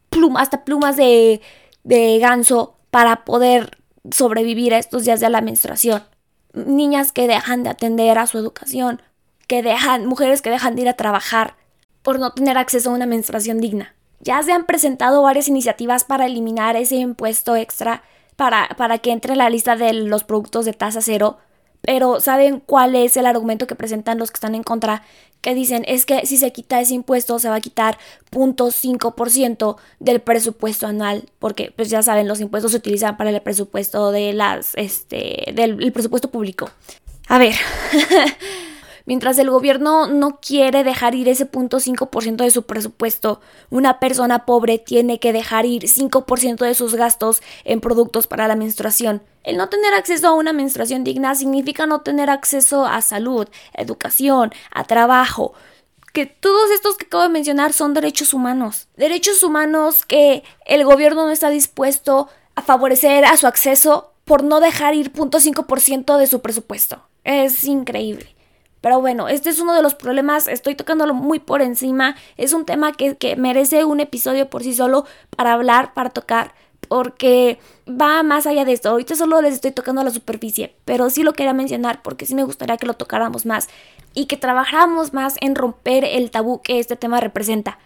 plumas, 0.09 0.43
hasta 0.43 0.63
plumas 0.63 0.95
de, 0.95 1.41
de 1.83 2.17
ganso 2.19 2.77
para 2.89 3.25
poder 3.25 3.77
sobrevivir 4.11 4.73
a 4.73 4.79
estos 4.79 5.03
días 5.03 5.19
de 5.19 5.29
la 5.29 5.41
menstruación. 5.41 6.03
Niñas 6.53 7.11
que 7.11 7.27
dejan 7.27 7.63
de 7.63 7.69
atender 7.69 8.17
a 8.17 8.25
su 8.25 8.37
educación, 8.37 9.01
que 9.47 9.63
dejan, 9.63 10.05
mujeres 10.05 10.41
que 10.41 10.49
dejan 10.49 10.75
de 10.75 10.83
ir 10.83 10.89
a 10.89 10.95
trabajar 10.95 11.55
por 12.01 12.19
no 12.19 12.31
tener 12.31 12.57
acceso 12.57 12.89
a 12.89 12.93
una 12.93 13.05
menstruación 13.05 13.59
digna. 13.59 13.95
Ya 14.21 14.41
se 14.43 14.51
han 14.51 14.65
presentado 14.65 15.21
varias 15.21 15.47
iniciativas 15.47 16.03
para 16.03 16.25
eliminar 16.25 16.75
ese 16.75 16.95
impuesto 16.95 17.55
extra 17.55 18.03
para, 18.35 18.69
para 18.77 18.97
que 18.99 19.11
entre 19.11 19.33
en 19.33 19.39
la 19.39 19.49
lista 19.49 19.75
de 19.75 19.93
los 19.93 20.23
productos 20.23 20.65
de 20.65 20.73
tasa 20.73 21.01
cero, 21.01 21.37
pero 21.81 22.19
¿saben 22.19 22.59
cuál 22.59 22.95
es 22.95 23.17
el 23.17 23.25
argumento 23.25 23.67
que 23.67 23.75
presentan 23.75 24.17
los 24.17 24.31
que 24.31 24.35
están 24.35 24.55
en 24.55 24.63
contra? 24.63 25.03
Que 25.41 25.55
dicen 25.55 25.83
es 25.87 26.05
que 26.05 26.25
si 26.25 26.37
se 26.37 26.51
quita 26.51 26.81
ese 26.81 26.93
impuesto 26.93 27.39
se 27.39 27.49
va 27.49 27.55
a 27.55 27.61
quitar 27.61 27.97
0.5% 28.31 29.77
del 29.99 30.19
presupuesto 30.19 30.87
anual, 30.87 31.29
porque 31.39 31.73
pues 31.75 31.89
ya 31.89 32.03
saben, 32.03 32.27
los 32.27 32.41
impuestos 32.41 32.71
se 32.71 32.77
utilizan 32.77 33.17
para 33.17 33.29
el 33.29 33.41
presupuesto 33.41 34.11
de 34.11 34.33
las, 34.33 34.73
este, 34.75 35.53
del 35.53 35.91
presupuesto 35.93 36.29
público. 36.29 36.69
A 37.27 37.37
ver, 37.37 37.55
Mientras 39.09 39.39
el 39.39 39.49
gobierno 39.49 40.05
no 40.05 40.39
quiere 40.39 40.83
dejar 40.83 41.15
ir 41.15 41.29
ese 41.29 41.49
0.5% 41.49 42.43
de 42.43 42.51
su 42.51 42.67
presupuesto, 42.67 43.41
una 43.71 43.99
persona 43.99 44.45
pobre 44.45 44.77
tiene 44.77 45.19
que 45.19 45.33
dejar 45.33 45.65
ir 45.65 45.85
5% 45.85 46.57
de 46.57 46.75
sus 46.75 46.93
gastos 46.93 47.41
en 47.63 47.81
productos 47.81 48.27
para 48.27 48.47
la 48.47 48.55
menstruación. 48.55 49.23
El 49.43 49.57
no 49.57 49.67
tener 49.67 49.95
acceso 49.95 50.27
a 50.27 50.35
una 50.35 50.53
menstruación 50.53 51.03
digna 51.03 51.33
significa 51.33 51.87
no 51.87 52.01
tener 52.01 52.29
acceso 52.29 52.85
a 52.85 53.01
salud, 53.01 53.47
educación, 53.73 54.53
a 54.69 54.83
trabajo, 54.83 55.53
que 56.13 56.27
todos 56.27 56.69
estos 56.69 56.95
que 56.95 57.07
acabo 57.07 57.23
de 57.23 57.29
mencionar 57.29 57.73
son 57.73 57.95
derechos 57.95 58.35
humanos. 58.35 58.89
Derechos 58.95 59.41
humanos 59.41 60.05
que 60.05 60.43
el 60.67 60.85
gobierno 60.85 61.25
no 61.25 61.31
está 61.31 61.49
dispuesto 61.49 62.29
a 62.53 62.61
favorecer 62.61 63.25
a 63.25 63.37
su 63.37 63.47
acceso 63.47 64.13
por 64.23 64.43
no 64.43 64.59
dejar 64.59 64.93
ir 64.93 65.11
0.5% 65.11 66.15
de 66.15 66.27
su 66.27 66.41
presupuesto. 66.41 67.01
Es 67.23 67.63
increíble. 67.63 68.35
Pero 68.81 69.01
bueno, 69.01 69.27
este 69.27 69.49
es 69.49 69.59
uno 69.59 69.73
de 69.73 69.81
los 69.81 69.95
problemas, 69.95 70.47
estoy 70.47 70.75
tocándolo 70.75 71.13
muy 71.13 71.39
por 71.39 71.61
encima, 71.61 72.15
es 72.37 72.53
un 72.53 72.65
tema 72.65 72.93
que, 72.93 73.17
que 73.17 73.35
merece 73.35 73.83
un 73.83 73.99
episodio 73.99 74.49
por 74.49 74.63
sí 74.63 74.73
solo 74.73 75.05
para 75.35 75.53
hablar, 75.53 75.93
para 75.93 76.09
tocar, 76.09 76.53
porque 76.87 77.59
va 77.87 78.23
más 78.23 78.47
allá 78.47 78.65
de 78.65 78.73
esto. 78.73 78.89
Ahorita 78.89 79.15
solo 79.15 79.41
les 79.41 79.53
estoy 79.53 79.71
tocando 79.71 80.03
la 80.03 80.11
superficie, 80.11 80.75
pero 80.85 81.09
sí 81.09 81.23
lo 81.23 81.33
quería 81.33 81.53
mencionar 81.53 82.01
porque 82.01 82.25
sí 82.25 82.35
me 82.35 82.43
gustaría 82.43 82.77
que 82.77 82.87
lo 82.87 82.93
tocáramos 82.93 83.45
más 83.45 83.67
y 84.13 84.25
que 84.25 84.37
trabajáramos 84.37 85.13
más 85.13 85.35
en 85.41 85.55
romper 85.55 86.03
el 86.03 86.31
tabú 86.31 86.61
que 86.61 86.79
este 86.79 86.95
tema 86.95 87.19
representa. 87.19 87.79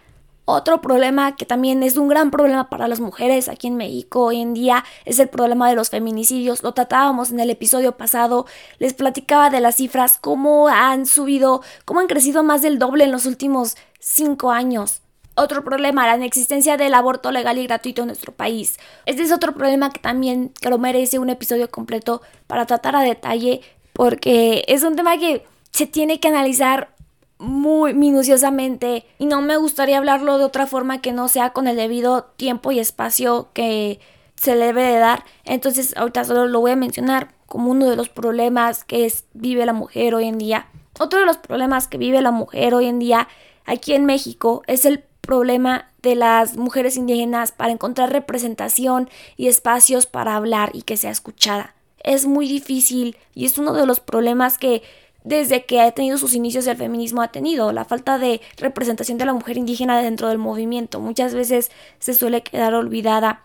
Otro 0.46 0.82
problema 0.82 1.36
que 1.36 1.46
también 1.46 1.82
es 1.82 1.96
un 1.96 2.08
gran 2.08 2.30
problema 2.30 2.68
para 2.68 2.86
las 2.86 3.00
mujeres 3.00 3.48
aquí 3.48 3.66
en 3.66 3.76
México 3.76 4.24
hoy 4.24 4.42
en 4.42 4.52
día 4.52 4.84
es 5.06 5.18
el 5.18 5.28
problema 5.30 5.70
de 5.70 5.74
los 5.74 5.88
feminicidios. 5.88 6.62
Lo 6.62 6.72
tratábamos 6.72 7.30
en 7.30 7.40
el 7.40 7.48
episodio 7.48 7.96
pasado. 7.96 8.44
Les 8.78 8.92
platicaba 8.92 9.48
de 9.48 9.60
las 9.60 9.76
cifras, 9.76 10.18
cómo 10.20 10.68
han 10.68 11.06
subido, 11.06 11.62
cómo 11.86 12.00
han 12.00 12.08
crecido 12.08 12.42
más 12.42 12.60
del 12.60 12.78
doble 12.78 13.04
en 13.04 13.12
los 13.12 13.24
últimos 13.24 13.76
cinco 14.00 14.50
años. 14.50 15.00
Otro 15.34 15.64
problema, 15.64 16.06
la 16.06 16.16
inexistencia 16.16 16.76
del 16.76 16.92
aborto 16.92 17.32
legal 17.32 17.56
y 17.56 17.66
gratuito 17.66 18.02
en 18.02 18.08
nuestro 18.08 18.32
país. 18.32 18.78
Este 19.06 19.22
es 19.22 19.32
otro 19.32 19.54
problema 19.54 19.90
que 19.90 19.98
también 19.98 20.52
creo 20.60 20.78
merece 20.78 21.18
un 21.18 21.30
episodio 21.30 21.70
completo 21.70 22.20
para 22.46 22.66
tratar 22.66 22.94
a 22.96 23.00
detalle 23.00 23.62
porque 23.94 24.64
es 24.68 24.82
un 24.82 24.94
tema 24.94 25.16
que 25.16 25.44
se 25.70 25.86
tiene 25.86 26.20
que 26.20 26.28
analizar 26.28 26.93
muy 27.38 27.94
minuciosamente 27.94 29.04
y 29.18 29.26
no 29.26 29.42
me 29.42 29.56
gustaría 29.56 29.98
hablarlo 29.98 30.38
de 30.38 30.44
otra 30.44 30.66
forma 30.66 31.00
que 31.00 31.12
no 31.12 31.28
sea 31.28 31.50
con 31.50 31.66
el 31.66 31.76
debido 31.76 32.24
tiempo 32.36 32.72
y 32.72 32.78
espacio 32.78 33.48
que 33.52 34.00
se 34.36 34.54
le 34.56 34.66
debe 34.66 34.82
de 34.82 34.98
dar. 34.98 35.24
Entonces 35.44 35.96
ahorita 35.96 36.24
solo 36.24 36.46
lo 36.46 36.60
voy 36.60 36.72
a 36.72 36.76
mencionar 36.76 37.34
como 37.46 37.70
uno 37.70 37.88
de 37.88 37.96
los 37.96 38.08
problemas 38.08 38.84
que 38.84 39.12
vive 39.32 39.66
la 39.66 39.72
mujer 39.72 40.14
hoy 40.14 40.26
en 40.26 40.38
día. 40.38 40.68
Otro 40.98 41.20
de 41.20 41.26
los 41.26 41.38
problemas 41.38 41.88
que 41.88 41.98
vive 41.98 42.20
la 42.22 42.30
mujer 42.30 42.74
hoy 42.74 42.86
en 42.86 42.98
día 42.98 43.28
aquí 43.64 43.94
en 43.94 44.04
México 44.04 44.62
es 44.66 44.84
el 44.84 45.04
problema 45.20 45.88
de 46.02 46.14
las 46.14 46.56
mujeres 46.56 46.96
indígenas 46.96 47.52
para 47.52 47.72
encontrar 47.72 48.12
representación 48.12 49.08
y 49.36 49.48
espacios 49.48 50.06
para 50.06 50.36
hablar 50.36 50.70
y 50.74 50.82
que 50.82 50.96
sea 50.96 51.10
escuchada. 51.10 51.74
Es 51.98 52.26
muy 52.26 52.46
difícil 52.46 53.16
y 53.34 53.46
es 53.46 53.56
uno 53.56 53.72
de 53.72 53.86
los 53.86 54.00
problemas 54.00 54.58
que 54.58 54.82
desde 55.24 55.64
que 55.64 55.80
ha 55.80 55.90
tenido 55.92 56.18
sus 56.18 56.34
inicios 56.34 56.66
el 56.66 56.76
feminismo 56.76 57.22
ha 57.22 57.28
tenido, 57.28 57.72
la 57.72 57.84
falta 57.84 58.18
de 58.18 58.40
representación 58.58 59.18
de 59.18 59.24
la 59.24 59.32
mujer 59.32 59.56
indígena 59.56 60.00
dentro 60.00 60.28
del 60.28 60.38
movimiento. 60.38 61.00
Muchas 61.00 61.34
veces 61.34 61.70
se 61.98 62.14
suele 62.14 62.42
quedar 62.42 62.74
olvidada 62.74 63.44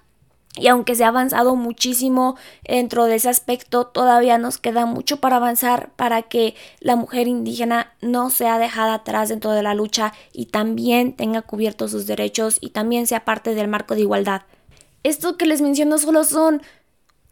y 0.55 0.67
aunque 0.67 0.95
se 0.95 1.05
ha 1.05 1.09
avanzado 1.09 1.55
muchísimo 1.55 2.36
dentro 2.67 3.05
de 3.05 3.15
ese 3.15 3.29
aspecto, 3.29 3.88
todavía 3.88 4.38
nos 4.38 4.57
queda 4.57 4.86
mucho 4.86 5.17
para 5.17 5.38
avanzar 5.38 5.91
para 5.95 6.24
que 6.24 6.55
la 6.79 6.95
mujer 6.95 7.27
indígena 7.27 7.93
no 8.01 8.29
sea 8.29 8.59
dejada 8.59 8.95
atrás 8.95 9.29
dentro 9.29 9.51
de 9.51 9.63
la 9.63 9.74
lucha 9.74 10.13
y 10.33 10.48
también 10.48 11.13
tenga 11.13 11.43
cubiertos 11.43 11.91
sus 11.91 12.07
derechos 12.07 12.57
y 12.59 12.71
también 12.71 13.07
sea 13.07 13.25
parte 13.25 13.53
del 13.53 13.67
marco 13.67 13.95
de 13.95 14.01
igualdad. 14.01 14.41
Esto 15.03 15.38
que 15.38 15.45
les 15.45 15.62
menciono 15.62 15.98
solo 15.98 16.25
son 16.25 16.62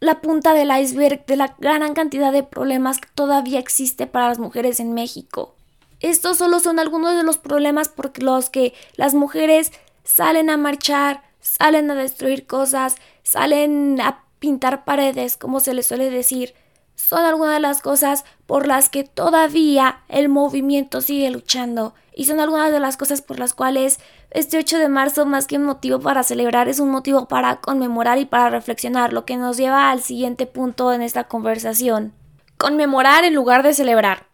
la 0.00 0.20
punta 0.20 0.54
del 0.54 0.70
iceberg 0.70 1.26
de 1.26 1.36
la 1.36 1.54
gran 1.58 1.94
cantidad 1.94 2.32
de 2.32 2.42
problemas 2.42 2.98
que 2.98 3.08
todavía 3.14 3.58
existe 3.58 4.06
para 4.06 4.28
las 4.28 4.38
mujeres 4.38 4.80
en 4.80 4.94
México. 4.94 5.54
Estos 6.00 6.38
solo 6.38 6.60
son 6.60 6.78
algunos 6.78 7.16
de 7.16 7.24
los 7.24 7.38
problemas 7.38 7.88
por 7.88 8.22
los 8.22 8.50
que 8.50 8.74
las 8.94 9.14
mujeres 9.14 9.72
salen 10.04 10.48
a 10.50 10.56
marchar, 10.56 11.22
salen 11.40 11.90
a 11.90 11.94
destruir 11.94 12.46
cosas, 12.46 12.96
salen 13.24 14.00
a 14.00 14.22
pintar 14.38 14.84
paredes, 14.84 15.36
como 15.36 15.58
se 15.60 15.74
les 15.74 15.86
suele 15.86 16.10
decir. 16.10 16.54
Son 16.98 17.24
algunas 17.24 17.54
de 17.54 17.60
las 17.60 17.80
cosas 17.80 18.24
por 18.44 18.66
las 18.66 18.88
que 18.88 19.04
todavía 19.04 20.00
el 20.08 20.28
movimiento 20.28 21.00
sigue 21.00 21.30
luchando 21.30 21.94
y 22.12 22.24
son 22.24 22.40
algunas 22.40 22.72
de 22.72 22.80
las 22.80 22.96
cosas 22.96 23.22
por 23.22 23.38
las 23.38 23.54
cuales 23.54 24.00
este 24.32 24.58
8 24.58 24.78
de 24.78 24.88
marzo, 24.88 25.24
más 25.24 25.46
que 25.46 25.56
un 25.56 25.62
motivo 25.62 26.00
para 26.00 26.24
celebrar, 26.24 26.68
es 26.68 26.80
un 26.80 26.90
motivo 26.90 27.28
para 27.28 27.60
conmemorar 27.60 28.18
y 28.18 28.26
para 28.26 28.50
reflexionar, 28.50 29.12
lo 29.12 29.24
que 29.24 29.36
nos 29.36 29.56
lleva 29.56 29.90
al 29.90 30.02
siguiente 30.02 30.46
punto 30.46 30.92
en 30.92 31.00
esta 31.00 31.24
conversación. 31.24 32.12
Conmemorar 32.56 33.24
en 33.24 33.34
lugar 33.34 33.62
de 33.62 33.74
celebrar. 33.74 34.26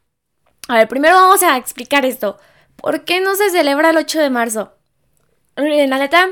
A 0.67 0.77
ver, 0.77 0.89
primero 0.89 1.17
vamos 1.17 1.43
a 1.43 1.59
explicar 1.59 2.07
esto. 2.07 2.39
¿Por 2.77 3.05
qué 3.05 3.21
no 3.21 3.35
se 3.35 3.51
celebra 3.51 3.91
el 3.91 3.99
8 3.99 4.21
de 4.21 4.31
marzo? 4.31 4.73
La 5.57 5.99
neta, 5.99 6.29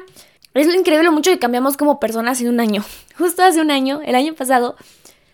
es 0.54 0.74
increíble 0.74 1.10
mucho 1.10 1.30
que 1.30 1.38
cambiamos 1.38 1.76
como 1.76 2.00
personas 2.00 2.40
en 2.40 2.48
un 2.48 2.58
año. 2.58 2.82
Justo 3.18 3.42
hace 3.42 3.60
un 3.60 3.70
año, 3.70 4.00
el 4.04 4.14
año 4.14 4.34
pasado, 4.34 4.76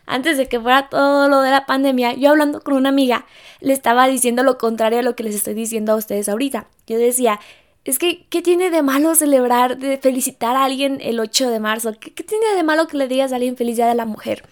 antes 0.09 0.39
de 0.39 0.49
que 0.49 0.59
fuera 0.59 0.89
todo 0.89 1.29
lo 1.29 1.43
de 1.43 1.51
la 1.51 1.67
pandemia, 1.67 2.15
yo 2.15 2.31
hablando 2.31 2.61
con 2.61 2.75
una 2.75 2.89
amiga, 2.89 3.27
le 3.61 3.75
estaba 3.75 4.09
diciendo 4.09 4.43
lo 4.43 4.59
contrario 4.59 5.01
a 5.01 5.03
lo 5.03 5.15
que 5.15 5.23
les 5.23 5.35
estoy 5.35 5.55
diciendo 5.55 5.93
a 5.93 5.97
ustedes 5.97 6.29
ahorita. 6.29 6.67
Yo 6.87 6.99
decía, 6.99 7.39
es 7.85 7.99
que, 7.99 8.27
¿qué 8.29 8.43
tiene 8.43 8.71
de 8.71 8.83
malo 8.83 9.15
celebrar, 9.15 9.79
de 9.79 9.99
felicitar 9.99 10.57
a 10.57 10.65
alguien 10.65 10.99
el 11.03 11.21
8 11.21 11.51
de 11.51 11.61
marzo? 11.61 11.93
¿Qué, 12.01 12.11
tiene 12.11 12.55
de 12.57 12.63
malo 12.63 12.87
que 12.87 12.97
le 12.97 13.07
digas 13.07 13.33
a 13.33 13.37
alguien 13.37 13.57
feliz 13.57 13.77
día 13.77 13.87
de 13.87 13.95
la 13.95 14.07
mujer? 14.07 14.45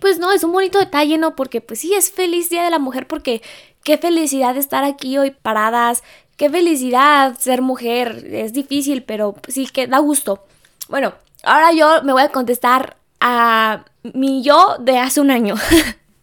Pues 0.00 0.18
no, 0.18 0.32
es 0.32 0.42
un 0.42 0.52
bonito 0.52 0.78
detalle, 0.78 1.18
¿no? 1.18 1.36
Porque 1.36 1.60
pues 1.60 1.80
sí, 1.80 1.94
es 1.94 2.10
feliz 2.10 2.50
día 2.50 2.64
de 2.64 2.70
la 2.70 2.78
mujer 2.78 3.06
porque 3.06 3.42
qué 3.84 3.98
felicidad 3.98 4.56
estar 4.56 4.84
aquí 4.84 5.16
hoy 5.18 5.30
paradas, 5.30 6.02
qué 6.36 6.50
felicidad 6.50 7.38
ser 7.38 7.62
mujer, 7.62 8.26
es 8.30 8.52
difícil, 8.52 9.02
pero 9.02 9.34
sí 9.48 9.66
que 9.66 9.86
da 9.86 9.98
gusto. 9.98 10.44
Bueno, 10.88 11.14
ahora 11.42 11.72
yo 11.72 12.02
me 12.02 12.12
voy 12.12 12.22
a 12.22 12.30
contestar 12.30 12.96
a 13.20 13.84
mi 14.14 14.42
yo 14.42 14.76
de 14.78 14.98
hace 14.98 15.20
un 15.20 15.30
año. 15.30 15.54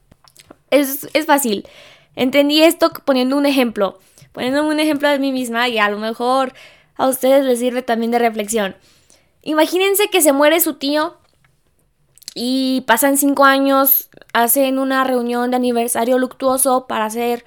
es, 0.70 1.08
es 1.14 1.26
fácil. 1.26 1.68
Entendí 2.16 2.62
esto 2.62 2.92
poniendo 3.06 3.38
un 3.38 3.46
ejemplo 3.46 4.00
poniéndome 4.34 4.70
un 4.70 4.80
ejemplo 4.80 5.08
de 5.08 5.20
mí 5.20 5.32
misma 5.32 5.70
y 5.70 5.78
a 5.78 5.90
lo 5.90 6.00
mejor 6.00 6.54
a 6.96 7.08
ustedes 7.08 7.46
les 7.46 7.60
sirve 7.60 7.82
también 7.82 8.12
de 8.12 8.20
reflexión. 8.20 8.76
Imagínense 9.44 10.10
que 10.10 10.22
se 10.22 10.34
muere 10.34 10.60
su 10.60 10.74
tío 10.74 11.18
y 12.36 12.82
pasan 12.82 13.18
cinco 13.18 13.46
años, 13.46 14.10
hacen 14.34 14.80
una 14.80 15.04
reunión 15.04 15.52
de 15.52 15.58
aniversario 15.58 16.18
luctuoso 16.18 16.88
para 16.88 17.06
hacer 17.06 17.46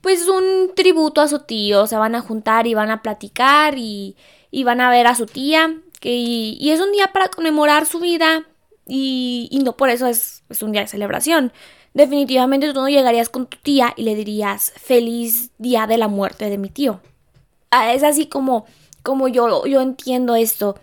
pues 0.00 0.26
un 0.26 0.74
tributo 0.74 1.20
a 1.20 1.28
su 1.28 1.40
tío, 1.40 1.86
se 1.86 1.96
van 1.96 2.16
a 2.16 2.22
juntar 2.22 2.66
y 2.66 2.74
van 2.74 2.90
a 2.90 3.02
platicar 3.02 3.78
y, 3.78 4.16
y 4.50 4.64
van 4.64 4.80
a 4.80 4.90
ver 4.90 5.06
a 5.06 5.14
su 5.14 5.26
tía, 5.26 5.76
que, 6.00 6.10
y, 6.10 6.70
es 6.70 6.80
un 6.80 6.90
día 6.90 7.12
para 7.12 7.28
conmemorar 7.28 7.86
su 7.86 8.00
vida 8.00 8.44
y, 8.86 9.48
y 9.50 9.58
no 9.60 9.76
por 9.76 9.90
eso 9.90 10.06
es, 10.06 10.42
es, 10.48 10.62
un 10.62 10.72
día 10.72 10.82
de 10.82 10.88
celebración. 10.88 11.52
Definitivamente 11.94 12.72
tú 12.72 12.80
no 12.80 12.88
llegarías 12.88 13.28
con 13.28 13.46
tu 13.46 13.58
tía 13.58 13.92
y 13.96 14.02
le 14.02 14.14
dirías 14.14 14.72
feliz 14.76 15.50
día 15.58 15.86
de 15.86 15.98
la 15.98 16.08
muerte 16.08 16.50
de 16.50 16.58
mi 16.58 16.68
tío. 16.68 17.00
Ah, 17.70 17.92
es 17.94 18.02
así 18.02 18.26
como, 18.26 18.66
como 19.02 19.28
yo, 19.28 19.66
yo 19.66 19.80
entiendo 19.80 20.34
esto. 20.34 20.76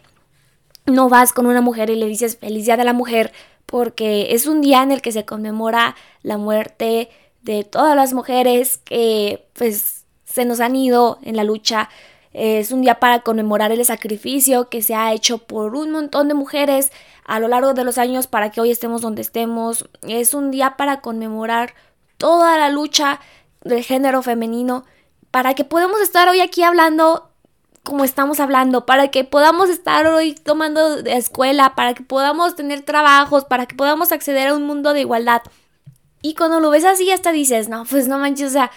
No 0.86 1.10
vas 1.10 1.34
con 1.34 1.46
una 1.46 1.62
mujer 1.62 1.89
y 1.89 1.96
le 1.96 2.08
dices 2.08 2.38
feliz 2.38 2.65
día 2.65 2.77
de 2.77 2.84
la 2.84 2.94
mujer 2.94 3.32
porque 3.65 4.34
es 4.34 4.48
un 4.48 4.62
día 4.62 4.82
en 4.82 4.91
el 4.91 5.01
que 5.01 5.12
se 5.12 5.25
conmemora 5.25 5.96
la 6.24 6.38
muerte 6.38 7.10
de 7.41 7.63
todas 7.63 7.96
las 7.96 8.13
mujeres 8.13 8.77
que 8.77 9.48
pues 9.53 10.06
se 10.25 10.46
nos 10.46 10.60
han 10.60 10.75
ido 10.75 11.20
en 11.24 11.36
la 11.36 11.44
lucha. 11.44 11.89
Es 12.32 12.72
un 12.72 12.82
día 12.82 13.00
para 13.00 13.22
conmemorar 13.22 13.72
el 13.72 13.84
sacrificio 13.84 14.70
que 14.70 14.82
se 14.82 14.94
ha 14.94 15.14
hecho 15.14 15.40
por 15.40 15.76
un 15.76 15.92
montón 15.92 16.28
de 16.28 16.36
mujeres 16.36 16.92
a 17.26 17.40
lo 17.40 17.48
largo 17.48 17.74
de 17.74 17.84
los 17.84 17.98
años 17.98 18.28
para 18.28 18.52
que 18.52 18.62
hoy 18.62 18.72
estemos 18.72 19.02
donde 19.02 19.22
estemos. 19.22 19.90
Es 20.04 20.34
un 20.34 20.52
día 20.52 20.78
para 20.78 21.02
conmemorar 21.02 21.74
toda 22.18 22.58
la 22.58 22.70
lucha 22.70 23.20
del 23.64 23.84
género 23.84 24.22
femenino 24.22 24.86
para 25.32 25.54
que 25.54 25.64
podamos 25.64 26.02
estar 26.02 26.28
hoy 26.30 26.42
aquí 26.42 26.64
hablando 26.64 27.30
como 27.84 28.04
estamos 28.04 28.40
hablando, 28.40 28.86
para 28.86 29.08
que 29.08 29.24
podamos 29.24 29.70
estar 29.70 30.06
hoy 30.06 30.36
tomando 30.36 30.98
escuela, 31.06 31.74
para 31.76 31.94
que 31.94 32.04
podamos 32.04 32.56
tener 32.56 32.82
trabajos, 32.84 33.46
para 33.46 33.66
que 33.66 33.76
podamos 33.76 34.12
acceder 34.12 34.50
a 34.50 34.54
un 34.54 34.64
mundo 34.64 34.94
de 34.94 35.02
igualdad. 35.02 35.42
Y 36.22 36.36
cuando 36.36 36.60
lo 36.60 36.70
ves 36.70 36.86
así, 36.86 37.10
hasta 37.12 37.32
dices, 37.32 37.70
no, 37.70 37.86
pues 37.86 38.08
no 38.08 38.20
manches, 38.20 38.50
o 38.50 38.54
sea, 38.54 38.72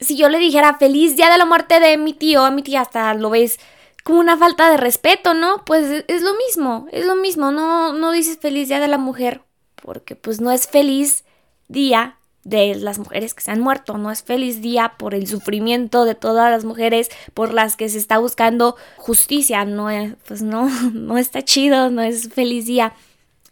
si 0.00 0.16
yo 0.16 0.28
le 0.28 0.38
dijera 0.38 0.78
feliz 0.78 1.16
día 1.16 1.30
de 1.30 1.38
la 1.38 1.44
muerte 1.44 1.80
de 1.80 1.96
mi 1.96 2.12
tío, 2.12 2.44
a 2.44 2.50
mi 2.50 2.62
tía, 2.62 2.82
hasta 2.82 3.14
lo 3.14 3.30
ves 3.30 3.58
como 4.04 4.20
una 4.20 4.36
falta 4.36 4.70
de 4.70 4.76
respeto, 4.76 5.34
¿no? 5.34 5.64
Pues 5.64 6.04
es 6.08 6.22
lo 6.22 6.34
mismo, 6.34 6.86
es 6.92 7.04
lo 7.04 7.14
mismo, 7.14 7.50
no, 7.50 7.92
no 7.92 8.12
dices 8.12 8.38
feliz 8.38 8.68
día 8.68 8.80
de 8.80 8.88
la 8.88 8.98
mujer, 8.98 9.42
porque 9.82 10.16
pues 10.16 10.40
no 10.40 10.50
es 10.50 10.66
feliz 10.66 11.24
día 11.68 12.16
de 12.44 12.74
las 12.76 12.98
mujeres 12.98 13.34
que 13.34 13.42
se 13.42 13.50
han 13.50 13.60
muerto, 13.60 13.98
no 13.98 14.10
es 14.10 14.22
feliz 14.22 14.62
día 14.62 14.94
por 14.98 15.14
el 15.14 15.26
sufrimiento 15.26 16.06
de 16.06 16.14
todas 16.14 16.50
las 16.50 16.64
mujeres 16.64 17.10
por 17.34 17.52
las 17.52 17.76
que 17.76 17.88
se 17.90 17.98
está 17.98 18.16
buscando 18.18 18.76
justicia, 18.96 19.66
no 19.66 19.90
es, 19.90 20.14
pues 20.26 20.40
no, 20.40 20.68
no 20.94 21.18
está 21.18 21.42
chido, 21.42 21.90
no 21.90 22.00
es 22.00 22.30
feliz 22.32 22.66
día. 22.66 22.94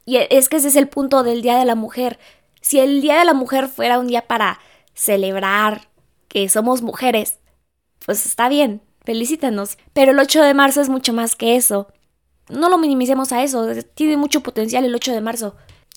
Y 0.07 0.19
es 0.31 0.49
que 0.49 0.57
ese 0.57 0.69
es 0.69 0.77
el 0.77 0.89
punto 0.89 1.25
del 1.25 1.43
Día 1.43 1.59
de 1.59 1.65
la 1.65 1.75
Mujer, 1.75 2.19
si 2.61 2.79
el 2.79 3.03
Día 3.03 3.19
de 3.19 3.25
la 3.25 3.35
Mujer 3.35 3.69
fuera 3.69 3.99
un 3.99 4.07
día 4.07 4.27
para 4.27 4.61
celebrar 4.95 5.89
que 6.29 6.49
somos 6.49 6.83
mujeres, 6.83 7.39
pues 8.05 8.27
está 8.27 8.49
bien, 8.49 8.83
felicítanos. 9.05 9.79
Pero 9.93 10.13
el 10.13 10.19
8 10.19 10.43
de 10.43 10.55
marzo 10.55 10.81
es 10.81 10.89
mucho 10.89 11.13
más 11.13 11.37
que 11.37 11.57
eso. 11.57 11.89
No 12.49 12.69
lo 12.69 12.79
minimicemos 12.79 13.33
a 13.33 13.43
eso, 13.43 13.67
tiene 13.95 14.17
mucho 14.17 14.43
potencial 14.43 14.85
el 14.85 14.95
8 14.95 15.13
de 15.13 15.21
marzo. 15.21 15.57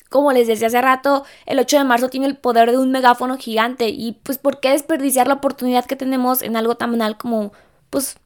Como 0.10 0.32
les 0.34 0.48
decía 0.48 0.68
hace 0.68 0.82
rato, 0.82 1.24
el 1.46 1.60
8 1.60 1.78
de 1.78 1.84
marzo 1.84 2.10
tiene 2.10 2.26
el 2.26 2.38
poder 2.38 2.72
de 2.72 2.80
un 2.80 2.92
megáfono 2.92 3.38
gigante 3.38 3.90
y 3.90 4.14
pues 4.24 4.40
¿por 4.40 4.60
qué 4.60 4.72
desperdiciar 4.72 5.28
la 5.28 5.36
oportunidad 5.36 5.86
que 5.86 5.96
tenemos 5.96 6.42
en 6.42 6.56
algo 6.56 6.76
tan 6.76 6.92
banal 6.92 7.18
como 7.18 7.52
pues 7.92 8.18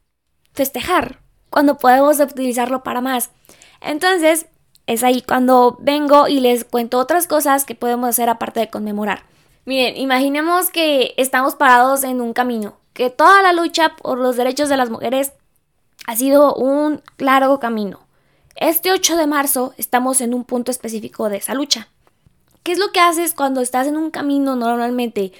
festejar 0.54 1.20
cuando 1.50 1.78
podemos 1.78 2.22
utilizarlo 2.22 2.84
para 2.84 3.02
más? 3.02 3.32
Entonces, 3.82 4.46
es 4.88 5.04
ahí 5.04 5.22
cuando 5.22 5.78
vengo 5.82 6.30
y 6.30 6.40
les 6.40 6.64
cuento 6.64 7.00
otras 7.00 7.28
cosas 7.28 7.66
que 7.66 7.76
podemos 7.76 8.08
hacer 8.08 8.30
aparte 8.30 8.62
de 8.62 8.70
conmemorar. 8.70 9.24
Miren, 9.66 9.96
imaginemos 9.96 10.70
que 10.70 11.14
estamos 11.16 11.56
parados 11.56 12.04
en 12.04 12.20
un 12.20 12.34
camino, 12.34 12.76
que 12.92 13.10
toda 13.10 13.42
la 13.42 13.54
lucha 13.54 13.96
por 13.96 14.18
los 14.18 14.36
derechos 14.36 14.68
de 14.68 14.76
las 14.76 14.90
mujeres 14.90 15.32
ha 16.06 16.18
sido 16.18 16.54
un 16.56 17.02
largo 17.18 17.62
camino. 17.62 18.02
Este 18.56 18.92
8 18.92 19.16
de 19.16 19.26
marzo 19.26 19.74
estamos 19.78 20.20
en 20.20 20.34
un 20.34 20.44
punto 20.44 20.70
específico 20.70 21.30
de 21.30 21.38
esa 21.38 21.54
lucha. 21.54 21.88
¿Qué 22.64 22.74
es 22.74 22.78
lo 22.78 22.92
que 22.92 23.00
haces 23.00 23.34
cuando 23.34 23.62
estás 23.62 23.88
en 23.88 23.96
un 23.96 24.12
camino 24.12 24.58
normalmente? 24.58 25.32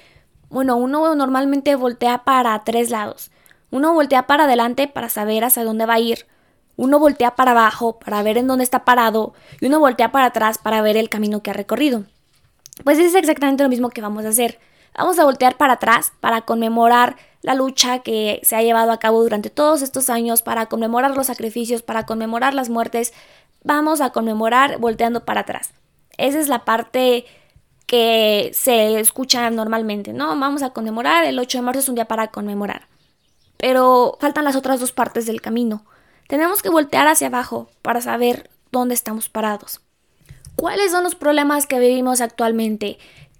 Bueno, 0.48 0.76
uno 0.76 1.14
normalmente 1.14 1.74
voltea 1.74 2.24
para 2.24 2.64
tres 2.64 2.88
lados. 2.88 3.30
Uno 3.70 3.92
voltea 3.92 4.26
para 4.26 4.44
adelante 4.44 4.88
para 4.88 5.10
saber 5.10 5.44
hacia 5.44 5.64
dónde 5.64 5.84
va 5.84 5.94
a 5.94 6.00
ir. 6.00 6.26
Uno 6.76 6.98
voltea 6.98 7.36
para 7.36 7.50
abajo 7.50 7.98
para 7.98 8.22
ver 8.22 8.38
en 8.38 8.46
dónde 8.46 8.64
está 8.64 8.86
parado 8.86 9.34
y 9.60 9.66
uno 9.66 9.80
voltea 9.80 10.12
para 10.12 10.26
atrás 10.26 10.56
para 10.56 10.80
ver 10.80 10.96
el 10.96 11.10
camino 11.10 11.42
que 11.42 11.50
ha 11.50 11.54
recorrido. 11.54 12.04
Pues 12.82 12.98
es 12.98 13.14
exactamente 13.14 13.62
lo 13.62 13.68
mismo 13.68 13.90
que 13.90 14.00
vamos 14.00 14.24
a 14.24 14.30
hacer. 14.30 14.58
Vamos 14.96 15.18
a 15.18 15.24
voltear 15.24 15.56
para 15.56 15.74
atrás 15.74 16.12
para 16.20 16.42
conmemorar 16.42 17.16
la 17.42 17.54
lucha 17.54 18.00
que 18.00 18.40
se 18.42 18.56
ha 18.56 18.62
llevado 18.62 18.90
a 18.90 18.98
cabo 18.98 19.22
durante 19.22 19.50
todos 19.50 19.82
estos 19.82 20.08
años, 20.08 20.42
para 20.42 20.66
conmemorar 20.66 21.16
los 21.16 21.26
sacrificios, 21.26 21.82
para 21.82 22.06
conmemorar 22.06 22.54
las 22.54 22.70
muertes. 22.70 23.12
Vamos 23.62 24.00
a 24.00 24.10
conmemorar 24.10 24.78
volteando 24.78 25.24
para 25.24 25.42
atrás. 25.42 25.72
Esa 26.16 26.38
es 26.38 26.48
la 26.48 26.64
parte 26.64 27.26
que 27.86 28.50
se 28.54 28.98
escucha 28.98 29.50
normalmente, 29.50 30.12
¿no? 30.12 30.28
Vamos 30.38 30.62
a 30.62 30.70
conmemorar, 30.70 31.24
el 31.24 31.38
8 31.38 31.58
de 31.58 31.62
marzo 31.62 31.80
es 31.80 31.88
un 31.88 31.96
día 31.96 32.06
para 32.06 32.28
conmemorar. 32.28 32.88
Pero 33.56 34.16
faltan 34.20 34.44
las 34.44 34.56
otras 34.56 34.80
dos 34.80 34.92
partes 34.92 35.26
del 35.26 35.42
camino. 35.42 35.84
Tenemos 36.28 36.62
que 36.62 36.70
voltear 36.70 37.08
hacia 37.08 37.26
abajo 37.26 37.68
para 37.82 38.00
saber 38.00 38.50
dónde 38.72 38.94
estamos 38.94 39.28
parados. 39.28 39.80
¿Cuáles 40.56 40.92
son 40.92 41.04
los 41.04 41.14
problemas 41.14 41.66
que 41.66 41.78
vivimos 41.78 42.20
actualmente? 42.20 42.98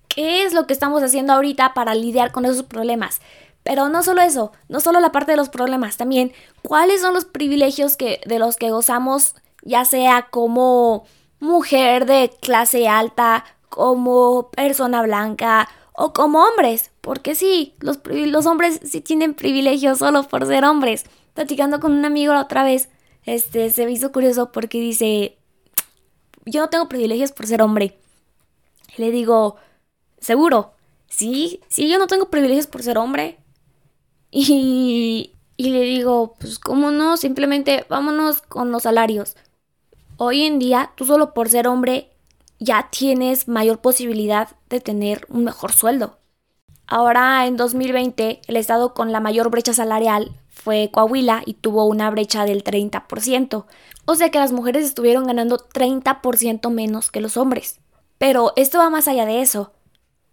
¿Qué 0.08 0.44
es 0.44 0.52
lo 0.52 0.66
que 0.66 0.72
estamos 0.72 1.02
haciendo 1.02 1.32
ahorita 1.32 1.74
para 1.74 1.94
lidiar 1.94 2.32
con 2.32 2.44
esos 2.44 2.62
problemas? 2.62 3.20
Pero 3.62 3.88
no 3.88 4.02
solo 4.02 4.20
eso, 4.20 4.52
no 4.68 4.80
solo 4.80 5.00
la 5.00 5.12
parte 5.12 5.32
de 5.32 5.36
los 5.38 5.48
problemas, 5.48 5.96
también 5.96 6.32
cuáles 6.62 7.00
son 7.00 7.14
los 7.14 7.24
privilegios 7.24 7.96
que, 7.96 8.20
de 8.26 8.38
los 8.38 8.56
que 8.56 8.70
gozamos, 8.70 9.34
ya 9.62 9.84
sea 9.86 10.28
como 10.30 11.04
mujer 11.40 12.04
de 12.04 12.30
clase 12.40 12.88
alta, 12.88 13.44
como 13.70 14.50
persona 14.50 15.02
blanca 15.02 15.68
o 15.92 16.12
como 16.12 16.44
hombres, 16.44 16.90
porque 17.00 17.34
sí, 17.34 17.74
los, 17.80 18.46
hombres 18.46 18.80
sí 18.84 19.00
tienen 19.00 19.34
privilegios 19.34 19.98
solo 19.98 20.22
por 20.24 20.46
ser 20.46 20.64
hombres 20.64 21.04
platicando 21.34 21.80
con 21.80 21.92
un 21.92 22.04
amigo 22.04 22.32
la 22.32 22.42
otra 22.42 22.64
vez, 22.64 22.88
este, 23.24 23.70
se 23.70 23.86
me 23.86 23.92
hizo 23.92 24.12
curioso 24.12 24.52
porque 24.52 24.78
dice, 24.78 25.38
yo 26.46 26.60
no 26.62 26.70
tengo 26.70 26.88
privilegios 26.88 27.32
por 27.32 27.46
ser 27.46 27.62
hombre. 27.62 27.98
le 28.96 29.10
digo, 29.10 29.56
¿seguro? 30.18 30.72
Sí, 31.08 31.60
sí, 31.68 31.88
yo 31.88 31.98
no 31.98 32.06
tengo 32.06 32.30
privilegios 32.30 32.66
por 32.66 32.82
ser 32.82 32.98
hombre. 32.98 33.38
Y, 34.36 35.32
y 35.56 35.70
le 35.70 35.82
digo, 35.82 36.34
pues 36.40 36.58
cómo 36.58 36.90
no, 36.90 37.16
simplemente 37.16 37.86
vámonos 37.88 38.42
con 38.42 38.72
los 38.72 38.82
salarios. 38.82 39.36
Hoy 40.16 40.42
en 40.42 40.58
día, 40.58 40.90
tú 40.96 41.04
solo 41.06 41.34
por 41.34 41.48
ser 41.48 41.68
hombre 41.68 42.10
ya 42.58 42.88
tienes 42.90 43.46
mayor 43.46 43.80
posibilidad 43.80 44.48
de 44.68 44.80
tener 44.80 45.26
un 45.28 45.44
mejor 45.44 45.72
sueldo. 45.72 46.18
Ahora 46.86 47.46
en 47.46 47.56
2020, 47.56 48.42
el 48.46 48.56
estado 48.56 48.94
con 48.94 49.12
la 49.12 49.20
mayor 49.20 49.50
brecha 49.50 49.72
salarial 49.72 50.32
fue 50.64 50.88
Coahuila 50.90 51.42
y 51.44 51.54
tuvo 51.54 51.84
una 51.84 52.10
brecha 52.10 52.46
del 52.46 52.64
30%. 52.64 53.66
O 54.06 54.14
sea 54.14 54.30
que 54.30 54.38
las 54.38 54.50
mujeres 54.50 54.86
estuvieron 54.86 55.26
ganando 55.26 55.58
30% 55.58 56.70
menos 56.70 57.10
que 57.10 57.20
los 57.20 57.36
hombres. 57.36 57.80
Pero 58.16 58.54
esto 58.56 58.78
va 58.78 58.88
más 58.88 59.06
allá 59.06 59.26
de 59.26 59.42
eso. 59.42 59.72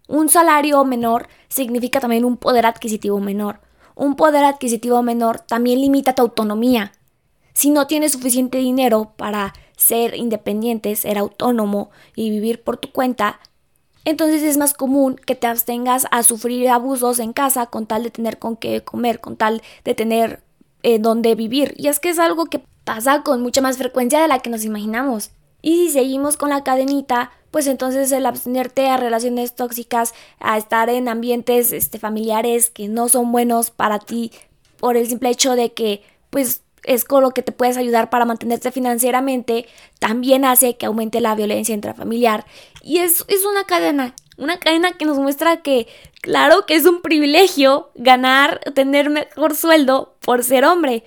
Un 0.08 0.30
salario 0.30 0.82
menor 0.86 1.28
significa 1.48 2.00
también 2.00 2.24
un 2.24 2.38
poder 2.38 2.64
adquisitivo 2.64 3.20
menor. 3.20 3.60
Un 3.94 4.16
poder 4.16 4.44
adquisitivo 4.44 5.02
menor 5.02 5.40
también 5.40 5.82
limita 5.82 6.14
tu 6.14 6.22
autonomía. 6.22 6.92
Si 7.52 7.68
no 7.68 7.86
tienes 7.86 8.12
suficiente 8.12 8.56
dinero 8.56 9.12
para 9.18 9.52
ser 9.76 10.14
independiente, 10.16 10.96
ser 10.96 11.18
autónomo 11.18 11.90
y 12.16 12.30
vivir 12.30 12.62
por 12.62 12.78
tu 12.78 12.90
cuenta, 12.90 13.38
entonces 14.04 14.42
es 14.42 14.56
más 14.56 14.74
común 14.74 15.16
que 15.16 15.34
te 15.34 15.46
abstengas 15.46 16.06
a 16.10 16.22
sufrir 16.22 16.68
abusos 16.68 17.18
en 17.18 17.32
casa 17.32 17.66
con 17.66 17.86
tal 17.86 18.02
de 18.02 18.10
tener 18.10 18.38
con 18.38 18.56
qué 18.56 18.82
comer, 18.82 19.20
con 19.20 19.36
tal 19.36 19.62
de 19.84 19.94
tener 19.94 20.42
eh, 20.82 20.98
donde 20.98 21.34
vivir. 21.34 21.74
Y 21.76 21.88
es 21.88 22.00
que 22.00 22.10
es 22.10 22.18
algo 22.18 22.46
que 22.46 22.64
pasa 22.84 23.22
con 23.22 23.42
mucha 23.42 23.60
más 23.60 23.78
frecuencia 23.78 24.20
de 24.20 24.28
la 24.28 24.40
que 24.40 24.50
nos 24.50 24.64
imaginamos. 24.64 25.30
Y 25.62 25.86
si 25.86 25.92
seguimos 25.92 26.36
con 26.36 26.50
la 26.50 26.64
cadenita, 26.64 27.30
pues 27.52 27.68
entonces 27.68 28.10
el 28.10 28.26
abstenerte 28.26 28.88
a 28.88 28.96
relaciones 28.96 29.54
tóxicas, 29.54 30.12
a 30.40 30.58
estar 30.58 30.90
en 30.90 31.08
ambientes 31.08 31.72
este, 31.72 31.98
familiares 32.00 32.70
que 32.70 32.88
no 32.88 33.08
son 33.08 33.30
buenos 33.30 33.70
para 33.70 34.00
ti, 34.00 34.32
por 34.78 34.96
el 34.96 35.06
simple 35.06 35.30
hecho 35.30 35.54
de 35.54 35.72
que 35.72 36.02
pues 36.30 36.62
es 36.84 37.04
con 37.04 37.22
lo 37.22 37.30
que 37.30 37.42
te 37.42 37.52
puedes 37.52 37.76
ayudar 37.76 38.10
para 38.10 38.24
mantenerte 38.24 38.72
financieramente, 38.72 39.66
también 39.98 40.44
hace 40.44 40.76
que 40.76 40.86
aumente 40.86 41.20
la 41.20 41.34
violencia 41.34 41.74
intrafamiliar. 41.74 42.44
Y 42.82 42.98
es, 42.98 43.24
es 43.28 43.44
una 43.44 43.64
cadena, 43.64 44.14
una 44.36 44.58
cadena 44.58 44.92
que 44.92 45.04
nos 45.04 45.18
muestra 45.18 45.62
que, 45.62 45.86
claro 46.20 46.66
que 46.66 46.74
es 46.74 46.84
un 46.86 47.02
privilegio 47.02 47.90
ganar, 47.94 48.60
tener 48.74 49.10
mejor 49.10 49.54
sueldo 49.54 50.16
por 50.20 50.42
ser 50.44 50.64
hombre. 50.64 51.04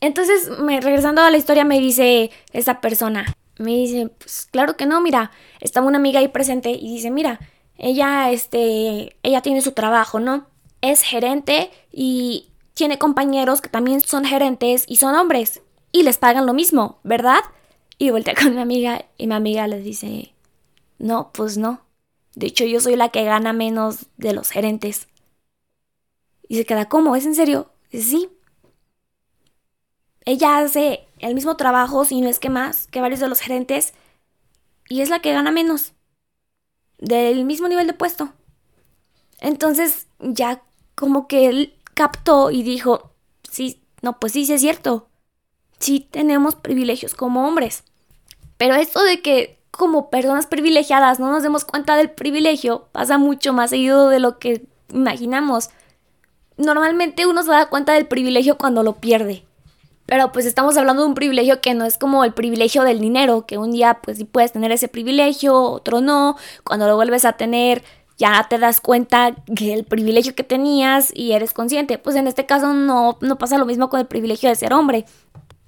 Entonces, 0.00 0.48
regresando 0.58 1.22
a 1.22 1.30
la 1.30 1.38
historia, 1.38 1.64
me 1.64 1.80
dice 1.80 2.30
esa 2.52 2.80
persona, 2.80 3.24
Me 3.56 3.70
dice, 3.70 4.08
pues 4.18 4.48
claro 4.50 4.76
que 4.76 4.84
no, 4.86 5.00
mira, 5.00 5.30
estaba 5.60 5.86
una 5.86 5.98
amiga 5.98 6.18
ahí 6.20 6.28
presente 6.28 6.70
y 6.70 6.94
dice, 6.94 7.10
mira, 7.10 7.38
ella, 7.78 8.30
este, 8.30 9.16
ella 9.22 9.42
tiene 9.42 9.60
su 9.62 9.72
trabajo, 9.72 10.18
¿no? 10.18 10.46
Es 10.80 11.02
gerente 11.02 11.70
y 11.92 12.48
tiene 12.74 12.98
compañeros 12.98 13.60
que 13.60 13.68
también 13.68 14.00
son 14.00 14.24
gerentes 14.24 14.84
y 14.86 14.96
son 14.96 15.14
hombres 15.14 15.62
y 15.92 16.02
les 16.02 16.18
pagan 16.18 16.44
lo 16.44 16.52
mismo, 16.52 16.98
¿verdad? 17.04 17.40
Y 17.98 18.10
voltea 18.10 18.34
con 18.34 18.54
mi 18.54 18.60
amiga 18.60 19.06
y 19.16 19.28
mi 19.28 19.34
amiga 19.34 19.66
le 19.68 19.78
dice, 19.78 20.34
no, 20.98 21.30
pues 21.32 21.56
no. 21.56 21.80
De 22.34 22.46
hecho, 22.46 22.64
yo 22.64 22.80
soy 22.80 22.96
la 22.96 23.10
que 23.10 23.24
gana 23.24 23.52
menos 23.52 24.06
de 24.16 24.32
los 24.32 24.50
gerentes. 24.50 25.06
Y 26.48 26.56
se 26.56 26.66
queda, 26.66 26.88
¿cómo? 26.88 27.14
¿Es 27.14 27.24
en 27.26 27.36
serio? 27.36 27.70
Sí. 27.92 28.28
Ella 30.24 30.58
hace 30.58 31.06
el 31.20 31.34
mismo 31.34 31.56
trabajo, 31.56 32.04
si 32.04 32.20
no 32.20 32.28
es 32.28 32.40
que 32.40 32.50
más, 32.50 32.88
que 32.88 33.00
varios 33.00 33.20
de 33.20 33.28
los 33.28 33.40
gerentes, 33.40 33.94
y 34.88 35.00
es 35.00 35.10
la 35.10 35.20
que 35.20 35.32
gana 35.32 35.52
menos. 35.52 35.92
Del 36.98 37.44
mismo 37.44 37.68
nivel 37.68 37.86
de 37.86 37.92
puesto. 37.92 38.32
Entonces, 39.40 40.08
ya 40.18 40.62
como 40.96 41.28
que 41.28 41.48
él 41.48 41.74
captó 41.94 42.50
y 42.50 42.62
dijo, 42.62 43.12
sí, 43.50 43.82
no, 44.02 44.18
pues 44.18 44.32
sí, 44.32 44.44
sí 44.44 44.52
es 44.52 44.60
cierto. 44.60 45.08
Sí 45.78 46.06
tenemos 46.10 46.54
privilegios 46.56 47.14
como 47.14 47.46
hombres. 47.46 47.84
Pero 48.56 48.74
esto 48.74 49.02
de 49.02 49.22
que 49.22 49.58
como 49.70 50.10
personas 50.10 50.46
privilegiadas 50.46 51.18
no 51.18 51.30
nos 51.30 51.42
demos 51.42 51.64
cuenta 51.64 51.96
del 51.96 52.10
privilegio 52.10 52.88
pasa 52.92 53.18
mucho 53.18 53.52
más 53.52 53.70
seguido 53.70 54.08
de 54.08 54.20
lo 54.20 54.38
que 54.38 54.66
imaginamos. 54.92 55.70
Normalmente 56.56 57.26
uno 57.26 57.42
se 57.42 57.50
da 57.50 57.68
cuenta 57.68 57.94
del 57.94 58.06
privilegio 58.06 58.56
cuando 58.56 58.82
lo 58.82 58.94
pierde. 58.96 59.44
Pero 60.06 60.32
pues 60.32 60.44
estamos 60.44 60.76
hablando 60.76 61.02
de 61.02 61.08
un 61.08 61.14
privilegio 61.14 61.60
que 61.60 61.74
no 61.74 61.86
es 61.86 61.96
como 61.96 62.24
el 62.24 62.34
privilegio 62.34 62.82
del 62.82 63.00
dinero, 63.00 63.46
que 63.46 63.58
un 63.58 63.72
día 63.72 64.00
pues 64.02 64.18
sí 64.18 64.24
puedes 64.24 64.52
tener 64.52 64.70
ese 64.70 64.88
privilegio, 64.88 65.58
otro 65.58 66.00
no. 66.00 66.36
Cuando 66.62 66.86
lo 66.86 66.96
vuelves 66.96 67.24
a 67.24 67.32
tener 67.32 67.82
ya 68.16 68.46
te 68.48 68.58
das 68.58 68.80
cuenta 68.80 69.34
que 69.56 69.74
el 69.74 69.84
privilegio 69.84 70.34
que 70.34 70.44
tenías 70.44 71.10
y 71.14 71.32
eres 71.32 71.52
consciente. 71.52 71.98
Pues 71.98 72.16
en 72.16 72.26
este 72.26 72.46
caso 72.46 72.72
no, 72.72 73.18
no 73.20 73.38
pasa 73.38 73.58
lo 73.58 73.66
mismo 73.66 73.88
con 73.88 74.00
el 74.00 74.06
privilegio 74.06 74.48
de 74.48 74.54
ser 74.54 74.72
hombre. 74.72 75.04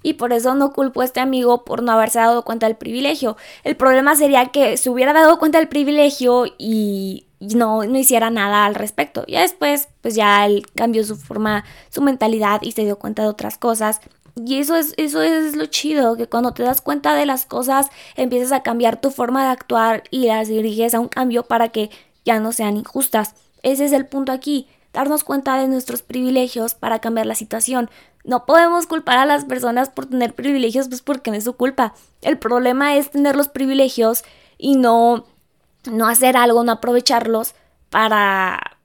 Y 0.02 0.14
por 0.14 0.32
eso 0.32 0.54
no 0.54 0.72
culpo 0.72 1.00
a 1.00 1.04
este 1.04 1.18
amigo 1.18 1.64
por 1.64 1.82
no 1.82 1.90
haberse 1.90 2.20
dado 2.20 2.44
cuenta 2.44 2.66
del 2.66 2.76
privilegio. 2.76 3.36
El 3.64 3.76
problema 3.76 4.14
sería 4.14 4.46
que 4.46 4.76
se 4.76 4.88
hubiera 4.88 5.12
dado 5.12 5.38
cuenta 5.38 5.58
del 5.58 5.66
privilegio 5.66 6.44
y 6.58 7.26
no, 7.40 7.82
no 7.84 7.98
hiciera 7.98 8.30
nada 8.30 8.66
al 8.66 8.76
respecto. 8.76 9.24
Ya 9.26 9.40
después, 9.40 9.88
pues 10.02 10.14
ya 10.14 10.46
él 10.46 10.64
cambió 10.76 11.02
su 11.04 11.16
forma, 11.16 11.64
su 11.90 12.02
mentalidad 12.02 12.62
y 12.62 12.72
se 12.72 12.84
dio 12.84 12.98
cuenta 12.98 13.22
de 13.22 13.28
otras 13.28 13.58
cosas. 13.58 14.00
Y 14.36 14.58
eso 14.58 14.76
es, 14.76 14.94
eso 14.98 15.22
es 15.22 15.56
lo 15.56 15.66
chido, 15.66 16.16
que 16.16 16.28
cuando 16.28 16.52
te 16.52 16.62
das 16.62 16.82
cuenta 16.82 17.14
de 17.14 17.24
las 17.24 17.46
cosas, 17.46 17.88
empiezas 18.16 18.52
a 18.52 18.62
cambiar 18.62 19.00
tu 19.00 19.10
forma 19.10 19.44
de 19.44 19.50
actuar 19.50 20.04
y 20.10 20.26
las 20.26 20.48
diriges 20.48 20.94
a 20.94 21.00
un 21.00 21.08
cambio 21.08 21.44
para 21.44 21.70
que 21.70 21.90
ya 22.26 22.38
no 22.40 22.52
sean 22.52 22.76
injustas. 22.76 23.34
Ese 23.62 23.86
es 23.86 23.92
el 23.92 24.04
punto 24.04 24.32
aquí, 24.32 24.68
darnos 24.92 25.24
cuenta 25.24 25.56
de 25.56 25.68
nuestros 25.68 26.02
privilegios 26.02 26.74
para 26.74 26.98
cambiar 26.98 27.26
la 27.26 27.34
situación. 27.34 27.88
No 28.24 28.44
podemos 28.44 28.86
culpar 28.86 29.18
a 29.18 29.26
las 29.26 29.44
personas 29.44 29.88
por 29.88 30.06
tener 30.06 30.34
privilegios, 30.34 30.88
pues 30.88 31.00
porque 31.00 31.30
no 31.30 31.36
es 31.36 31.44
su 31.44 31.54
culpa. 31.54 31.94
El 32.22 32.38
problema 32.38 32.96
es 32.96 33.10
tener 33.10 33.36
los 33.36 33.48
privilegios 33.48 34.24
y 34.58 34.76
no, 34.76 35.24
no 35.90 36.08
hacer 36.08 36.36
algo, 36.36 36.64
no 36.64 36.72
aprovecharlos 36.72 37.54
para, 37.88 38.78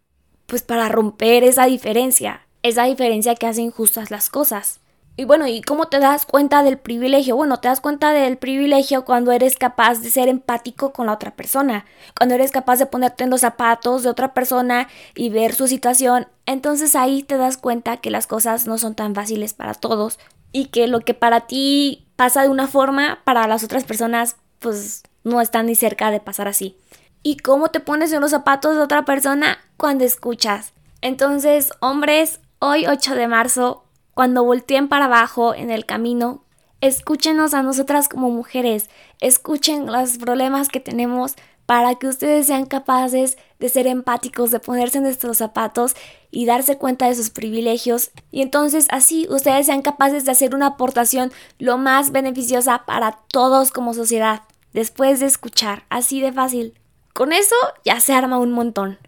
pues 0.45 0.61
para 0.61 0.89
romper 0.89 1.43
esa 1.43 1.65
diferencia, 1.65 2.45
esa 2.61 2.83
diferencia 2.83 3.35
que 3.35 3.47
hace 3.47 3.61
injustas 3.61 4.11
las 4.11 4.29
cosas. 4.29 4.80
Y 5.21 5.23
bueno, 5.23 5.45
¿y 5.45 5.61
cómo 5.61 5.85
te 5.85 5.99
das 5.99 6.25
cuenta 6.25 6.63
del 6.63 6.79
privilegio? 6.79 7.35
Bueno, 7.35 7.57
te 7.57 7.67
das 7.67 7.79
cuenta 7.79 8.11
del 8.11 8.39
privilegio 8.39 9.05
cuando 9.05 9.31
eres 9.31 9.55
capaz 9.55 10.01
de 10.01 10.09
ser 10.09 10.27
empático 10.27 10.93
con 10.93 11.05
la 11.05 11.13
otra 11.13 11.35
persona, 11.35 11.85
cuando 12.17 12.33
eres 12.33 12.49
capaz 12.49 12.77
de 12.77 12.87
ponerte 12.87 13.23
en 13.23 13.29
los 13.29 13.41
zapatos 13.41 14.01
de 14.01 14.09
otra 14.09 14.33
persona 14.33 14.87
y 15.13 15.29
ver 15.29 15.53
su 15.53 15.67
situación. 15.67 16.27
Entonces 16.47 16.95
ahí 16.95 17.21
te 17.21 17.37
das 17.37 17.57
cuenta 17.57 17.97
que 17.97 18.09
las 18.09 18.25
cosas 18.25 18.65
no 18.65 18.79
son 18.79 18.95
tan 18.95 19.13
fáciles 19.13 19.53
para 19.53 19.75
todos 19.75 20.17
y 20.51 20.69
que 20.69 20.87
lo 20.87 21.01
que 21.01 21.13
para 21.13 21.41
ti 21.41 22.07
pasa 22.15 22.41
de 22.41 22.49
una 22.49 22.67
forma, 22.67 23.19
para 23.23 23.45
las 23.45 23.63
otras 23.63 23.83
personas 23.83 24.37
pues 24.57 25.03
no 25.23 25.39
están 25.39 25.67
ni 25.67 25.75
cerca 25.75 26.09
de 26.09 26.19
pasar 26.19 26.47
así. 26.47 26.77
¿Y 27.21 27.37
cómo 27.37 27.67
te 27.67 27.79
pones 27.79 28.11
en 28.11 28.21
los 28.21 28.31
zapatos 28.31 28.75
de 28.75 28.81
otra 28.81 29.05
persona? 29.05 29.59
Cuando 29.77 30.03
escuchas. 30.03 30.73
Entonces, 31.01 31.73
hombres, 31.79 32.39
hoy 32.57 32.87
8 32.87 33.13
de 33.13 33.27
marzo 33.27 33.83
cuando 34.13 34.43
volteen 34.43 34.87
para 34.87 35.05
abajo 35.05 35.53
en 35.55 35.71
el 35.71 35.85
camino, 35.85 36.43
escúchenos 36.81 37.53
a 37.53 37.63
nosotras 37.63 38.09
como 38.09 38.29
mujeres, 38.29 38.89
escuchen 39.19 39.85
los 39.85 40.17
problemas 40.17 40.67
que 40.69 40.79
tenemos 40.79 41.35
para 41.71 41.95
que 41.95 42.07
ustedes 42.07 42.47
sean 42.47 42.65
capaces 42.65 43.37
de 43.59 43.69
ser 43.69 43.87
empáticos, 43.87 44.51
de 44.51 44.59
ponerse 44.59 44.97
en 44.97 45.05
nuestros 45.05 45.37
zapatos 45.37 45.95
y 46.29 46.45
darse 46.45 46.77
cuenta 46.77 47.07
de 47.07 47.15
sus 47.15 47.29
privilegios. 47.29 48.11
Y 48.29 48.41
entonces 48.41 48.87
así 48.89 49.25
ustedes 49.29 49.67
sean 49.67 49.81
capaces 49.81 50.25
de 50.25 50.31
hacer 50.31 50.53
una 50.53 50.65
aportación 50.65 51.31
lo 51.59 51.77
más 51.77 52.11
beneficiosa 52.11 52.83
para 52.85 53.19
todos 53.31 53.71
como 53.71 53.93
sociedad, 53.93 54.41
después 54.73 55.21
de 55.21 55.27
escuchar, 55.27 55.85
así 55.87 56.19
de 56.19 56.33
fácil. 56.33 56.77
Con 57.13 57.31
eso 57.31 57.55
ya 57.85 58.01
se 58.01 58.13
arma 58.13 58.37
un 58.37 58.51
montón. 58.51 58.99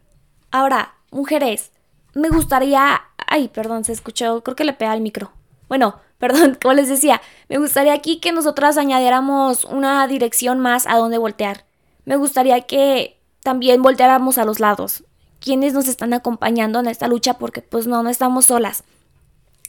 Ahora, 0.49 0.93
mujeres, 1.11 1.72
me 2.13 2.29
gustaría 2.29 3.01
Ay, 3.35 3.47
perdón, 3.47 3.83
se 3.83 3.93
escuchó, 3.93 4.43
creo 4.43 4.55
que 4.55 4.63
le 4.63 4.73
pega 4.73 4.91
al 4.91 5.01
micro. 5.01 5.31
Bueno, 5.67 5.95
perdón, 6.19 6.55
como 6.61 6.75
les 6.75 6.87
decía, 6.87 7.19
me 7.49 7.57
gustaría 7.57 7.93
aquí 7.93 8.19
que 8.19 8.31
nosotras 8.31 8.77
añadiéramos 8.77 9.65
una 9.65 10.05
dirección 10.07 10.59
más 10.59 10.85
a 10.85 10.97
donde 10.97 11.17
voltear. 11.17 11.65
Me 12.05 12.15
gustaría 12.15 12.61
que 12.61 13.19
también 13.41 13.81
volteáramos 13.81 14.37
a 14.37 14.45
los 14.45 14.59
lados. 14.59 15.03
Quienes 15.39 15.73
nos 15.73 15.87
están 15.87 16.13
acompañando 16.13 16.79
en 16.79 16.85
esta 16.85 17.07
lucha 17.07 17.39
porque 17.39 17.63
pues 17.63 17.87
no, 17.87 18.03
no 18.03 18.09
estamos 18.11 18.45
solas. 18.45 18.83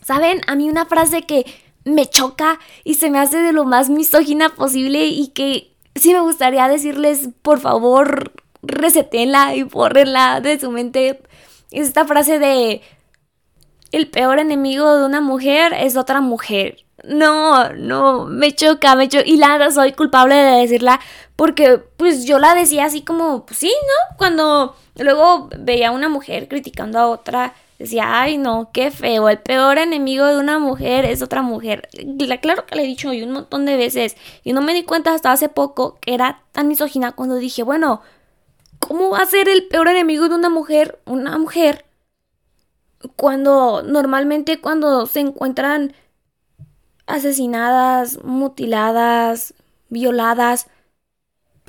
¿Saben? 0.02 0.42
A 0.46 0.56
mí 0.56 0.68
una 0.68 0.84
frase 0.84 1.22
que 1.22 1.46
me 1.84 2.06
choca 2.06 2.60
y 2.84 2.94
se 2.94 3.08
me 3.08 3.18
hace 3.18 3.38
de 3.38 3.52
lo 3.52 3.64
más 3.64 3.88
misógina 3.88 4.50
posible 4.50 5.06
y 5.06 5.28
que 5.28 5.74
sí 5.94 6.12
me 6.12 6.20
gustaría 6.20 6.68
decirles, 6.68 7.30
por 7.40 7.60
favor, 7.60 8.32
resetenla 8.62 9.54
y 9.54 9.62
bórrenla 9.62 10.42
de 10.42 10.60
su 10.60 10.70
mente. 10.70 11.22
Es 11.74 11.88
esta 11.88 12.04
frase 12.04 12.38
de 12.38 12.82
el 13.90 14.08
peor 14.08 14.38
enemigo 14.38 14.96
de 14.96 15.04
una 15.04 15.20
mujer 15.20 15.72
es 15.72 15.96
otra 15.96 16.20
mujer. 16.20 16.84
No, 17.02 17.70
no, 17.70 18.26
me 18.26 18.52
choca, 18.52 18.94
me 18.94 19.08
choca. 19.08 19.26
Y 19.26 19.36
la 19.36 19.70
soy 19.70 19.92
culpable 19.92 20.34
de 20.36 20.60
decirla 20.60 21.00
porque 21.36 21.78
pues 21.96 22.24
yo 22.24 22.38
la 22.38 22.54
decía 22.54 22.84
así 22.84 23.02
como, 23.02 23.44
pues 23.44 23.58
sí, 23.58 23.68
¿no? 23.68 24.16
Cuando 24.16 24.76
luego 24.96 25.48
veía 25.58 25.88
a 25.88 25.92
una 25.92 26.08
mujer 26.08 26.48
criticando 26.48 26.98
a 26.98 27.08
otra, 27.08 27.54
decía, 27.78 28.20
ay 28.20 28.38
no, 28.38 28.70
qué 28.72 28.90
feo, 28.90 29.28
el 29.28 29.38
peor 29.40 29.78
enemigo 29.78 30.26
de 30.26 30.38
una 30.38 30.58
mujer 30.60 31.04
es 31.04 31.22
otra 31.22 31.42
mujer. 31.42 31.88
Claro 32.40 32.66
que 32.66 32.76
le 32.76 32.84
he 32.84 32.86
dicho 32.86 33.10
un 33.10 33.32
montón 33.32 33.64
de 33.64 33.76
veces 33.76 34.16
y 34.44 34.52
no 34.52 34.62
me 34.62 34.74
di 34.74 34.84
cuenta 34.84 35.12
hasta 35.12 35.32
hace 35.32 35.48
poco 35.48 35.98
que 36.00 36.14
era 36.14 36.42
tan 36.52 36.68
misógina 36.68 37.12
cuando 37.12 37.34
dije, 37.36 37.64
bueno, 37.64 38.00
¿cómo 38.86 39.10
va 39.10 39.18
a 39.20 39.26
ser 39.26 39.48
el 39.48 39.66
peor 39.68 39.88
enemigo 39.88 40.28
de 40.28 40.34
una 40.34 40.50
mujer 40.50 41.00
una 41.06 41.38
mujer 41.38 41.84
cuando 43.16 43.82
normalmente 43.82 44.60
cuando 44.60 45.06
se 45.06 45.20
encuentran 45.20 45.94
asesinadas, 47.06 48.22
mutiladas, 48.24 49.54
violadas, 49.88 50.68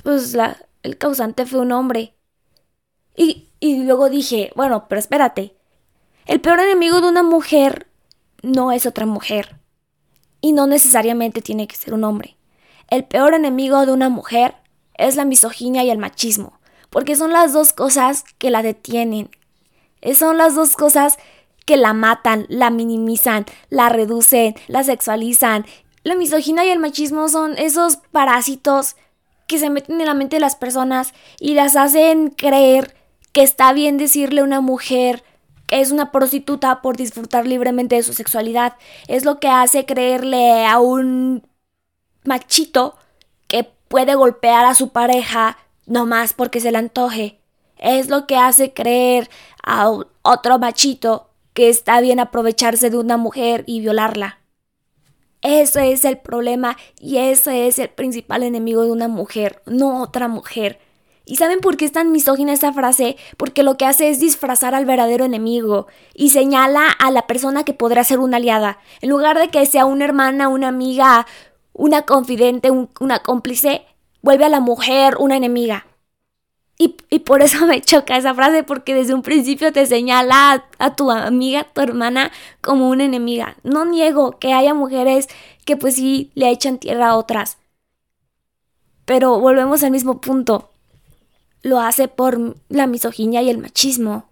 pues 0.02 0.34
la, 0.34 0.56
el 0.82 0.96
causante 0.98 1.46
fue 1.46 1.60
un 1.60 1.72
hombre. 1.72 2.14
Y, 3.14 3.48
y 3.60 3.82
luego 3.84 4.08
dije, 4.08 4.52
bueno, 4.54 4.86
pero 4.88 4.98
espérate, 4.98 5.56
el 6.26 6.40
peor 6.40 6.60
enemigo 6.60 7.00
de 7.00 7.08
una 7.08 7.22
mujer 7.22 7.86
no 8.42 8.72
es 8.72 8.86
otra 8.86 9.06
mujer. 9.06 9.56
Y 10.40 10.52
no 10.52 10.66
necesariamente 10.66 11.42
tiene 11.42 11.66
que 11.66 11.76
ser 11.76 11.94
un 11.94 12.04
hombre. 12.04 12.36
El 12.88 13.04
peor 13.04 13.34
enemigo 13.34 13.84
de 13.84 13.92
una 13.92 14.08
mujer 14.08 14.54
es 14.94 15.16
la 15.16 15.24
misoginia 15.24 15.82
y 15.82 15.90
el 15.90 15.98
machismo, 15.98 16.60
porque 16.96 17.14
son 17.14 17.30
las 17.30 17.52
dos 17.52 17.74
cosas 17.74 18.24
que 18.38 18.50
la 18.50 18.62
detienen, 18.62 19.28
son 20.14 20.38
las 20.38 20.54
dos 20.54 20.76
cosas 20.76 21.18
que 21.66 21.76
la 21.76 21.92
matan, 21.92 22.46
la 22.48 22.70
minimizan, 22.70 23.44
la 23.68 23.90
reducen, 23.90 24.54
la 24.66 24.82
sexualizan. 24.82 25.66
La 26.04 26.14
misoginia 26.14 26.64
y 26.64 26.70
el 26.70 26.78
machismo 26.78 27.28
son 27.28 27.58
esos 27.58 27.98
parásitos 28.12 28.96
que 29.46 29.58
se 29.58 29.68
meten 29.68 30.00
en 30.00 30.06
la 30.06 30.14
mente 30.14 30.36
de 30.36 30.40
las 30.40 30.56
personas 30.56 31.12
y 31.38 31.52
las 31.52 31.76
hacen 31.76 32.30
creer 32.30 32.96
que 33.32 33.42
está 33.42 33.74
bien 33.74 33.98
decirle 33.98 34.40
a 34.40 34.44
una 34.44 34.62
mujer 34.62 35.22
que 35.66 35.82
es 35.82 35.90
una 35.90 36.10
prostituta 36.10 36.80
por 36.80 36.96
disfrutar 36.96 37.46
libremente 37.46 37.96
de 37.96 38.04
su 38.04 38.14
sexualidad. 38.14 38.72
Es 39.06 39.26
lo 39.26 39.38
que 39.38 39.48
hace 39.48 39.84
creerle 39.84 40.64
a 40.64 40.78
un 40.78 41.46
machito 42.24 42.96
que 43.48 43.64
puede 43.88 44.14
golpear 44.14 44.64
a 44.64 44.74
su 44.74 44.88
pareja 44.88 45.58
nomás 45.86 46.32
porque 46.32 46.60
se 46.60 46.72
le 46.72 46.78
antoje 46.78 47.40
es 47.78 48.08
lo 48.08 48.26
que 48.26 48.36
hace 48.36 48.72
creer 48.72 49.28
a 49.62 49.90
otro 50.22 50.58
machito 50.58 51.30
que 51.52 51.68
está 51.68 52.00
bien 52.00 52.20
aprovecharse 52.20 52.90
de 52.90 52.98
una 52.98 53.16
mujer 53.16 53.64
y 53.66 53.80
violarla. 53.80 54.40
Eso 55.42 55.80
es 55.80 56.04
el 56.04 56.18
problema 56.18 56.76
y 56.98 57.18
ese 57.18 57.66
es 57.66 57.78
el 57.78 57.88
principal 57.88 58.42
enemigo 58.42 58.82
de 58.82 58.90
una 58.90 59.08
mujer, 59.08 59.62
no 59.66 60.02
otra 60.02 60.28
mujer. 60.28 60.80
¿Y 61.24 61.36
saben 61.36 61.60
por 61.60 61.76
qué 61.76 61.84
es 61.84 61.92
tan 61.92 62.12
misógina 62.12 62.52
esa 62.52 62.72
frase? 62.72 63.16
Porque 63.36 63.62
lo 63.64 63.76
que 63.76 63.84
hace 63.84 64.10
es 64.10 64.20
disfrazar 64.20 64.74
al 64.74 64.84
verdadero 64.84 65.24
enemigo 65.24 65.88
y 66.14 66.30
señala 66.30 66.88
a 66.88 67.10
la 67.10 67.26
persona 67.26 67.64
que 67.64 67.72
podrá 67.72 68.04
ser 68.04 68.20
una 68.20 68.36
aliada. 68.36 68.78
En 69.00 69.10
lugar 69.10 69.38
de 69.38 69.48
que 69.48 69.66
sea 69.66 69.86
una 69.86 70.04
hermana, 70.04 70.48
una 70.48 70.68
amiga, 70.68 71.26
una 71.72 72.02
confidente, 72.02 72.70
una 72.70 73.18
cómplice, 73.20 73.84
vuelve 74.26 74.44
a 74.44 74.48
la 74.48 74.58
mujer 74.58 75.16
una 75.20 75.36
enemiga. 75.36 75.86
Y, 76.78 77.20
por 77.20 77.40
eso 77.42 77.66
me 77.66 77.80
choca 77.80 78.18
esa 78.18 78.34
frase, 78.34 78.64
porque 78.64 78.94
desde 78.94 79.14
un 79.14 79.22
principio 79.22 79.72
te 79.72 79.86
señala 79.86 80.52
a, 80.52 80.64
a, 80.78 80.96
tu 80.96 81.10
amiga, 81.10 81.64
tu 81.72 81.80
hermana, 81.80 82.32
como 82.60 82.90
una 82.90 83.04
enemiga. 83.04 83.56
No 83.62 83.86
niego 83.86 84.38
que 84.38 84.52
haya 84.52 84.74
mujeres 84.74 85.28
que 85.64 85.76
pues 85.76 85.94
sí 85.94 86.32
le 86.34 86.50
echan 86.50 86.78
tierra 86.78 87.10
a 87.10 87.16
otras. 87.16 87.56
Pero 89.06 89.38
volvemos 89.38 89.82
al 89.84 89.92
mismo 89.92 90.20
punto 90.20 90.70
lo 91.62 91.80
hace 91.80 92.08
por 92.08 92.56
la 92.68 92.86
misoginia 92.86 93.42
y 93.42 93.50
el 93.50 93.58
machismo. 93.58 94.28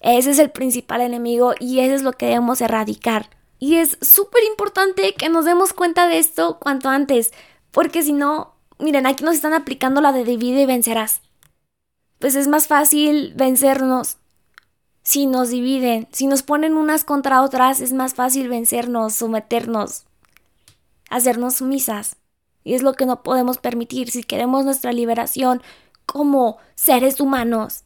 Ese 0.00 0.30
es 0.30 0.38
el 0.38 0.50
principal 0.50 1.00
enemigo 1.00 1.54
y 1.58 1.80
eso 1.80 1.94
es 1.94 2.02
lo 2.02 2.12
que 2.12 2.26
debemos 2.26 2.60
erradicar. 2.60 3.30
Y 3.58 3.76
es 3.76 3.98
súper 4.00 4.42
importante 4.44 5.14
que 5.14 5.28
nos 5.28 5.44
demos 5.44 5.72
cuenta 5.72 6.06
de 6.06 6.18
esto 6.18 6.58
cuanto 6.60 6.88
antes, 6.88 7.32
porque 7.72 8.02
si 8.02 8.12
no, 8.12 8.57
miren, 8.78 9.06
aquí 9.06 9.24
nos 9.24 9.34
están 9.34 9.54
aplicando 9.54 10.00
la 10.00 10.12
de 10.12 10.24
divide 10.24 10.62
y 10.62 10.66
vencerás. 10.66 11.20
Pues 12.18 12.34
es 12.34 12.48
más 12.48 12.66
fácil 12.66 13.32
vencernos 13.36 14.18
si 15.02 15.26
nos 15.26 15.48
dividen, 15.48 16.06
si 16.12 16.26
nos 16.26 16.42
ponen 16.42 16.76
unas 16.76 17.02
contra 17.02 17.40
otras, 17.42 17.80
es 17.80 17.94
más 17.94 18.12
fácil 18.12 18.48
vencernos, 18.48 19.14
someternos, 19.14 20.04
hacernos 21.08 21.54
sumisas. 21.54 22.16
Y 22.62 22.74
es 22.74 22.82
lo 22.82 22.92
que 22.92 23.06
no 23.06 23.22
podemos 23.22 23.56
permitir 23.56 24.10
si 24.10 24.22
queremos 24.22 24.66
nuestra 24.66 24.92
liberación, 24.92 25.62
como 26.04 26.58
seres 26.74 27.20
humanos, 27.20 27.84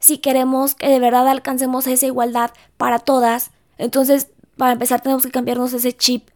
si 0.00 0.18
queremos 0.18 0.74
que 0.74 0.88
de 0.88 0.98
verdad 0.98 1.28
alcancemos 1.28 1.86
esa 1.86 2.06
igualdad 2.06 2.50
para 2.76 2.98
todas, 2.98 3.52
entonces 3.78 4.28
para 4.56 4.72
empezar 4.72 5.00
tenemos 5.00 5.24
que 5.24 5.30
cambiarnos 5.30 5.72
ese 5.72 5.92
chip 5.92 6.28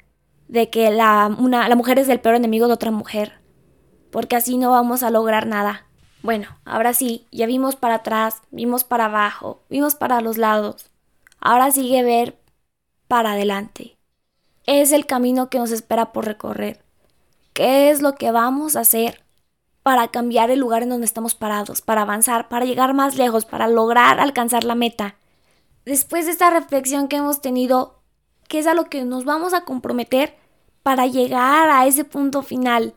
de 0.48 0.70
que 0.70 0.90
la, 0.90 1.34
una, 1.38 1.68
la 1.68 1.76
mujer 1.76 1.98
es 1.98 2.08
el 2.08 2.20
peor 2.20 2.36
enemigo 2.36 2.66
de 2.66 2.74
otra 2.74 2.90
mujer, 2.90 3.37
porque 4.10 4.36
así 4.36 4.56
no 4.56 4.70
vamos 4.70 5.02
a 5.02 5.10
lograr 5.10 5.46
nada. 5.46 5.86
Bueno, 6.22 6.48
ahora 6.64 6.94
sí, 6.94 7.26
ya 7.30 7.46
vimos 7.46 7.76
para 7.76 7.96
atrás, 7.96 8.42
vimos 8.50 8.84
para 8.84 9.06
abajo, 9.06 9.62
vimos 9.68 9.94
para 9.94 10.20
los 10.20 10.36
lados. 10.36 10.90
Ahora 11.40 11.70
sigue 11.70 12.02
ver 12.02 12.38
para 13.06 13.32
adelante. 13.32 13.96
Es 14.66 14.92
el 14.92 15.06
camino 15.06 15.48
que 15.48 15.58
nos 15.58 15.70
espera 15.70 16.12
por 16.12 16.26
recorrer. 16.26 16.82
¿Qué 17.52 17.90
es 17.90 18.02
lo 18.02 18.16
que 18.16 18.30
vamos 18.30 18.76
a 18.76 18.80
hacer 18.80 19.22
para 19.88 20.08
cambiar 20.08 20.50
el 20.50 20.60
lugar 20.60 20.82
en 20.82 20.90
donde 20.90 21.06
estamos 21.06 21.34
parados, 21.34 21.80
para 21.80 22.02
avanzar, 22.02 22.50
para 22.50 22.66
llegar 22.66 22.92
más 22.92 23.16
lejos, 23.16 23.46
para 23.46 23.68
lograr 23.68 24.20
alcanzar 24.20 24.62
la 24.64 24.74
meta. 24.74 25.14
Después 25.86 26.26
de 26.26 26.32
esta 26.32 26.50
reflexión 26.50 27.08
que 27.08 27.16
hemos 27.16 27.40
tenido, 27.40 28.02
¿qué 28.48 28.58
es 28.58 28.66
a 28.66 28.74
lo 28.74 28.90
que 28.90 29.06
nos 29.06 29.24
vamos 29.24 29.54
a 29.54 29.62
comprometer 29.62 30.36
para 30.82 31.06
llegar 31.06 31.70
a 31.70 31.86
ese 31.86 32.04
punto 32.04 32.42
final? 32.42 32.92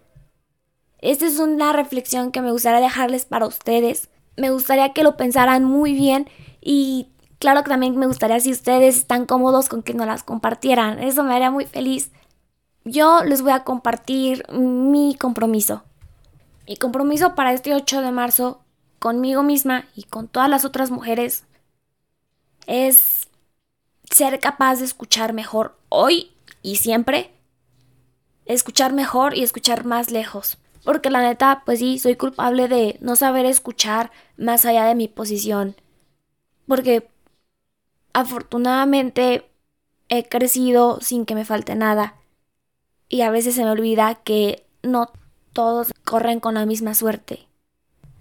Esta 1.01 1.25
es 1.25 1.39
una 1.39 1.73
reflexión 1.73 2.31
que 2.31 2.41
me 2.41 2.51
gustaría 2.51 2.79
dejarles 2.79 3.25
para 3.25 3.47
ustedes. 3.47 4.09
Me 4.37 4.51
gustaría 4.51 4.93
que 4.93 5.03
lo 5.03 5.17
pensaran 5.17 5.63
muy 5.63 5.93
bien 5.93 6.29
y 6.61 7.09
claro 7.39 7.63
que 7.63 7.69
también 7.69 7.97
me 7.97 8.07
gustaría 8.07 8.39
si 8.39 8.51
ustedes 8.51 8.97
están 8.97 9.25
cómodos 9.25 9.67
con 9.67 9.81
que 9.81 9.95
nos 9.95 10.05
las 10.05 10.23
compartieran. 10.23 10.99
Eso 10.99 11.23
me 11.23 11.33
haría 11.33 11.49
muy 11.49 11.65
feliz. 11.65 12.11
Yo 12.85 13.23
les 13.23 13.41
voy 13.41 13.51
a 13.51 13.63
compartir 13.63 14.45
mi 14.51 15.15
compromiso. 15.15 15.83
Mi 16.67 16.77
compromiso 16.77 17.33
para 17.33 17.51
este 17.51 17.73
8 17.73 18.01
de 18.01 18.11
marzo 18.11 18.61
conmigo 18.99 19.41
misma 19.41 19.85
y 19.95 20.03
con 20.03 20.27
todas 20.27 20.49
las 20.49 20.65
otras 20.65 20.91
mujeres 20.91 21.45
es 22.67 23.27
ser 24.09 24.39
capaz 24.39 24.75
de 24.75 24.85
escuchar 24.85 25.33
mejor 25.33 25.77
hoy 25.89 26.31
y 26.61 26.75
siempre. 26.75 27.31
Escuchar 28.45 28.93
mejor 28.93 29.35
y 29.35 29.43
escuchar 29.43 29.85
más 29.85 30.11
lejos. 30.11 30.60
Porque 30.83 31.09
la 31.09 31.21
neta, 31.21 31.63
pues 31.65 31.79
sí, 31.79 31.99
soy 31.99 32.15
culpable 32.15 32.67
de 32.67 32.97
no 33.01 33.15
saber 33.15 33.45
escuchar 33.45 34.11
más 34.37 34.65
allá 34.65 34.85
de 34.85 34.95
mi 34.95 35.07
posición. 35.07 35.75
Porque 36.67 37.09
afortunadamente 38.13 39.49
he 40.09 40.27
crecido 40.27 40.99
sin 41.01 41.25
que 41.25 41.35
me 41.35 41.45
falte 41.45 41.75
nada. 41.75 42.15
Y 43.07 43.21
a 43.21 43.29
veces 43.29 43.55
se 43.55 43.63
me 43.63 43.71
olvida 43.71 44.15
que 44.15 44.65
no 44.83 45.11
todos 45.53 45.91
corren 46.03 46.39
con 46.39 46.55
la 46.55 46.65
misma 46.65 46.93
suerte. 46.93 47.47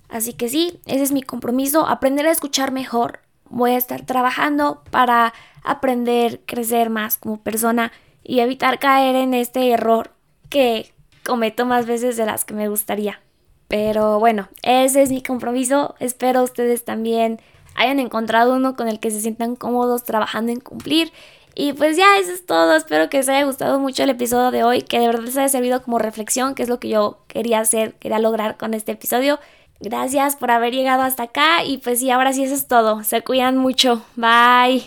Así 0.09 0.33
que 0.33 0.49
sí, 0.49 0.81
ese 0.87 1.05
es 1.05 1.13
mi 1.13 1.23
compromiso, 1.23 1.87
aprender 1.87 2.27
a 2.27 2.33
escuchar 2.33 2.73
mejor. 2.73 3.21
Voy 3.49 3.73
a 3.73 3.77
estar 3.77 4.05
trabajando 4.05 4.83
para 4.91 5.33
aprender, 5.63 6.41
crecer 6.47 6.91
más 6.91 7.17
como 7.17 7.41
persona 7.41 7.93
y 8.23 8.41
evitar 8.41 8.79
caer 8.79 9.17
en 9.17 9.35
este 9.35 9.71
error 9.71 10.13
que 10.49 10.93
cometo 11.25 11.67
más 11.67 11.87
veces 11.87 12.17
de 12.17 12.27
las 12.27 12.45
que 12.45 12.55
me 12.55 12.69
gustaría. 12.69 13.21
Pero 13.69 14.19
bueno, 14.19 14.49
ese 14.63 15.03
es 15.03 15.11
mi 15.11 15.23
compromiso. 15.23 15.95
Espero 16.01 16.43
ustedes 16.43 16.85
también 16.85 17.41
hayan 17.77 18.01
encontrado 18.01 18.55
uno 18.55 18.75
con 18.75 18.89
el 18.89 18.99
que 18.99 19.11
se 19.11 19.21
sientan 19.21 19.57
cómodos 19.57 20.05
trabajando 20.05 20.51
en 20.53 20.61
cumplir 20.61 21.13
y 21.55 21.73
pues 21.73 21.97
ya, 21.97 22.17
eso 22.19 22.33
es 22.33 22.47
todo. 22.47 22.75
Espero 22.77 23.11
que 23.11 23.19
les 23.19 23.29
haya 23.29 23.45
gustado 23.45 23.79
mucho 23.79 24.03
el 24.03 24.11
episodio 24.11 24.51
de 24.51 24.65
hoy, 24.65 24.83
que 24.83 24.99
de 24.99 25.07
verdad 25.07 25.25
les 25.25 25.37
haya 25.37 25.49
servido 25.49 25.83
como 25.83 25.99
reflexión, 25.99 26.55
que 26.55 26.63
es 26.63 26.69
lo 26.69 26.81
que 26.81 26.89
yo 26.89 27.19
quería 27.29 27.61
hacer, 27.61 27.95
quería 27.95 28.19
lograr 28.19 28.57
con 28.57 28.75
este 28.75 28.93
episodio. 28.93 29.39
Gracias 29.81 30.37
por 30.37 30.51
haber 30.51 30.75
llegado 30.75 31.03
hasta 31.03 31.25
acá 31.25 31.65
y 31.65 31.79
pues 31.79 32.01
sí, 32.01 32.11
ahora 32.11 32.33
sí 32.33 32.45
eso 32.45 32.55
es 32.55 32.69
todo. 32.69 33.03
Se 33.05 33.23
cuidan 33.23 33.57
mucho. 33.57 34.03
Bye. 34.17 34.85